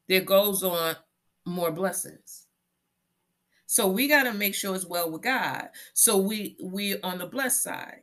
There 0.08 0.20
goes 0.20 0.62
on 0.62 0.96
more 1.46 1.70
blessings. 1.70 2.46
So 3.66 3.88
we 3.88 4.08
got 4.08 4.24
to 4.24 4.32
make 4.32 4.54
sure 4.54 4.74
it's 4.74 4.86
well 4.86 5.10
with 5.10 5.22
God. 5.22 5.68
So 5.94 6.18
we 6.18 6.56
we 6.62 7.00
on 7.00 7.18
the 7.18 7.26
blessed 7.26 7.62
side 7.62 8.02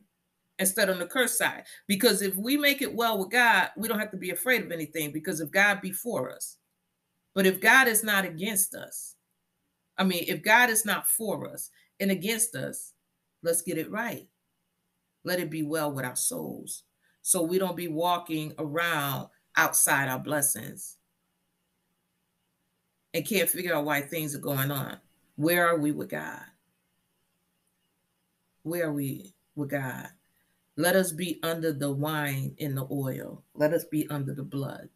instead 0.59 0.89
on 0.89 0.99
the 0.99 1.05
curse 1.05 1.37
side. 1.37 1.63
Because 1.87 2.21
if 2.21 2.35
we 2.35 2.57
make 2.57 2.81
it 2.81 2.93
well 2.93 3.17
with 3.17 3.31
God, 3.31 3.69
we 3.77 3.87
don't 3.87 3.99
have 3.99 4.11
to 4.11 4.17
be 4.17 4.31
afraid 4.31 4.63
of 4.63 4.71
anything 4.71 5.11
because 5.11 5.39
if 5.39 5.51
God 5.51 5.81
be 5.81 5.91
for 5.91 6.31
us. 6.31 6.57
But 7.33 7.45
if 7.45 7.61
God 7.61 7.87
is 7.87 8.03
not 8.03 8.25
against 8.25 8.75
us, 8.75 9.15
I 9.97 10.03
mean, 10.03 10.25
if 10.27 10.43
God 10.43 10.69
is 10.69 10.85
not 10.85 11.07
for 11.07 11.49
us 11.49 11.69
and 11.99 12.11
against 12.11 12.55
us, 12.55 12.93
Let's 13.43 13.61
get 13.61 13.77
it 13.77 13.91
right. 13.91 14.27
Let 15.23 15.39
it 15.39 15.49
be 15.49 15.63
well 15.63 15.91
with 15.91 16.05
our 16.05 16.15
souls 16.15 16.83
so 17.21 17.41
we 17.41 17.59
don't 17.59 17.75
be 17.75 17.87
walking 17.87 18.53
around 18.57 19.27
outside 19.55 20.09
our 20.09 20.19
blessings 20.19 20.97
and 23.13 23.27
can't 23.27 23.49
figure 23.49 23.75
out 23.75 23.85
why 23.85 24.01
things 24.01 24.35
are 24.35 24.39
going 24.39 24.71
on. 24.71 24.97
Where 25.35 25.67
are 25.67 25.77
we 25.77 25.91
with 25.91 26.09
God? 26.09 26.41
Where 28.63 28.87
are 28.87 28.93
we 28.93 29.33
with 29.55 29.69
God? 29.69 30.07
Let 30.77 30.95
us 30.95 31.11
be 31.11 31.39
under 31.43 31.73
the 31.73 31.91
wine 31.91 32.55
and 32.59 32.77
the 32.77 32.87
oil. 32.89 33.43
Let 33.53 33.73
us 33.73 33.83
be 33.85 34.07
under 34.09 34.33
the 34.33 34.43
blood, 34.43 34.89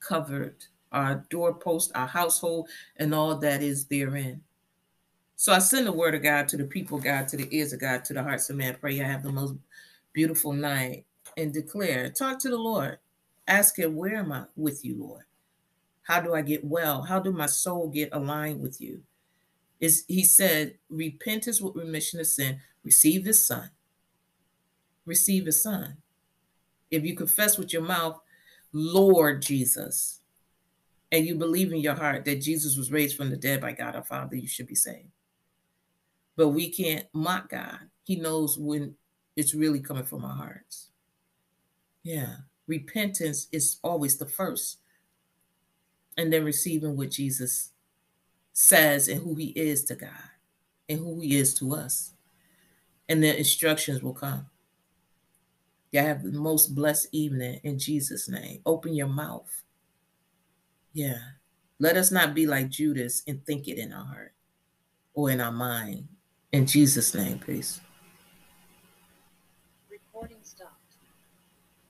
covered 0.00 0.64
our 0.92 1.26
doorpost, 1.30 1.92
our 1.94 2.06
household, 2.06 2.68
and 2.96 3.14
all 3.14 3.36
that 3.38 3.62
is 3.62 3.86
therein. 3.86 4.40
So 5.36 5.52
I 5.52 5.58
send 5.58 5.86
the 5.86 5.92
word 5.92 6.14
of 6.14 6.22
God 6.22 6.48
to 6.48 6.56
the 6.56 6.64
people, 6.64 6.98
God, 6.98 7.28
to 7.28 7.36
the 7.36 7.48
ears 7.54 7.74
of 7.74 7.80
God, 7.80 8.04
to 8.06 8.14
the 8.14 8.22
hearts 8.22 8.48
of 8.48 8.56
man. 8.56 8.76
Pray 8.80 9.00
I 9.00 9.04
have 9.04 9.22
the 9.22 9.30
most 9.30 9.54
beautiful 10.14 10.54
night 10.54 11.04
and 11.36 11.52
declare, 11.52 12.08
talk 12.08 12.38
to 12.40 12.48
the 12.48 12.56
Lord. 12.56 12.98
Ask 13.46 13.78
him, 13.78 13.94
where 13.94 14.16
am 14.16 14.32
I 14.32 14.44
with 14.56 14.84
you, 14.84 14.96
Lord? 14.98 15.24
How 16.02 16.20
do 16.20 16.34
I 16.34 16.40
get 16.40 16.64
well? 16.64 17.02
How 17.02 17.18
do 17.18 17.32
my 17.32 17.46
soul 17.46 17.88
get 17.88 18.08
aligned 18.12 18.62
with 18.62 18.80
you? 18.80 19.02
Is 19.78 20.04
he 20.08 20.24
said, 20.24 20.78
repentance 20.88 21.60
with 21.60 21.76
remission 21.76 22.18
of 22.18 22.26
sin, 22.26 22.60
receive 22.82 23.26
his 23.26 23.46
son. 23.46 23.70
Receive 25.04 25.46
his 25.46 25.62
son. 25.62 25.98
If 26.90 27.04
you 27.04 27.14
confess 27.14 27.58
with 27.58 27.72
your 27.72 27.82
mouth, 27.82 28.18
Lord 28.72 29.42
Jesus, 29.42 30.20
and 31.12 31.26
you 31.26 31.34
believe 31.34 31.72
in 31.72 31.80
your 31.80 31.94
heart 31.94 32.24
that 32.24 32.40
Jesus 32.40 32.76
was 32.76 32.90
raised 32.90 33.16
from 33.16 33.30
the 33.30 33.36
dead 33.36 33.60
by 33.60 33.72
God 33.72 33.94
our 33.94 34.02
Father, 34.02 34.36
you 34.36 34.48
should 34.48 34.66
be 34.66 34.74
saved. 34.74 35.10
But 36.36 36.48
we 36.48 36.70
can't 36.70 37.06
mock 37.12 37.50
God. 37.50 37.78
He 38.04 38.16
knows 38.16 38.58
when 38.58 38.94
it's 39.36 39.54
really 39.54 39.80
coming 39.80 40.04
from 40.04 40.24
our 40.24 40.36
hearts. 40.36 40.90
Yeah. 42.02 42.36
Repentance 42.66 43.48
is 43.52 43.78
always 43.82 44.16
the 44.16 44.26
first. 44.26 44.78
And 46.16 46.32
then 46.32 46.44
receiving 46.44 46.96
what 46.96 47.10
Jesus 47.10 47.72
says 48.52 49.08
and 49.08 49.22
who 49.22 49.34
he 49.34 49.48
is 49.48 49.84
to 49.84 49.94
God 49.94 50.10
and 50.88 50.98
who 50.98 51.20
he 51.20 51.36
is 51.36 51.54
to 51.54 51.74
us. 51.74 52.12
And 53.08 53.22
the 53.22 53.36
instructions 53.36 54.02
will 54.02 54.14
come. 54.14 54.46
You 55.92 56.00
have 56.00 56.22
the 56.22 56.38
most 56.38 56.74
blessed 56.74 57.08
evening 57.12 57.60
in 57.62 57.78
Jesus' 57.78 58.28
name. 58.28 58.60
Open 58.66 58.94
your 58.94 59.08
mouth. 59.08 59.62
Yeah. 60.92 61.18
Let 61.78 61.96
us 61.96 62.10
not 62.10 62.34
be 62.34 62.46
like 62.46 62.70
Judas 62.70 63.22
and 63.26 63.44
think 63.44 63.68
it 63.68 63.78
in 63.78 63.92
our 63.92 64.04
heart 64.04 64.32
or 65.14 65.30
in 65.30 65.40
our 65.40 65.52
mind 65.52 66.08
in 66.52 66.66
Jesus' 66.66 67.14
name, 67.14 67.38
peace. 67.38 67.80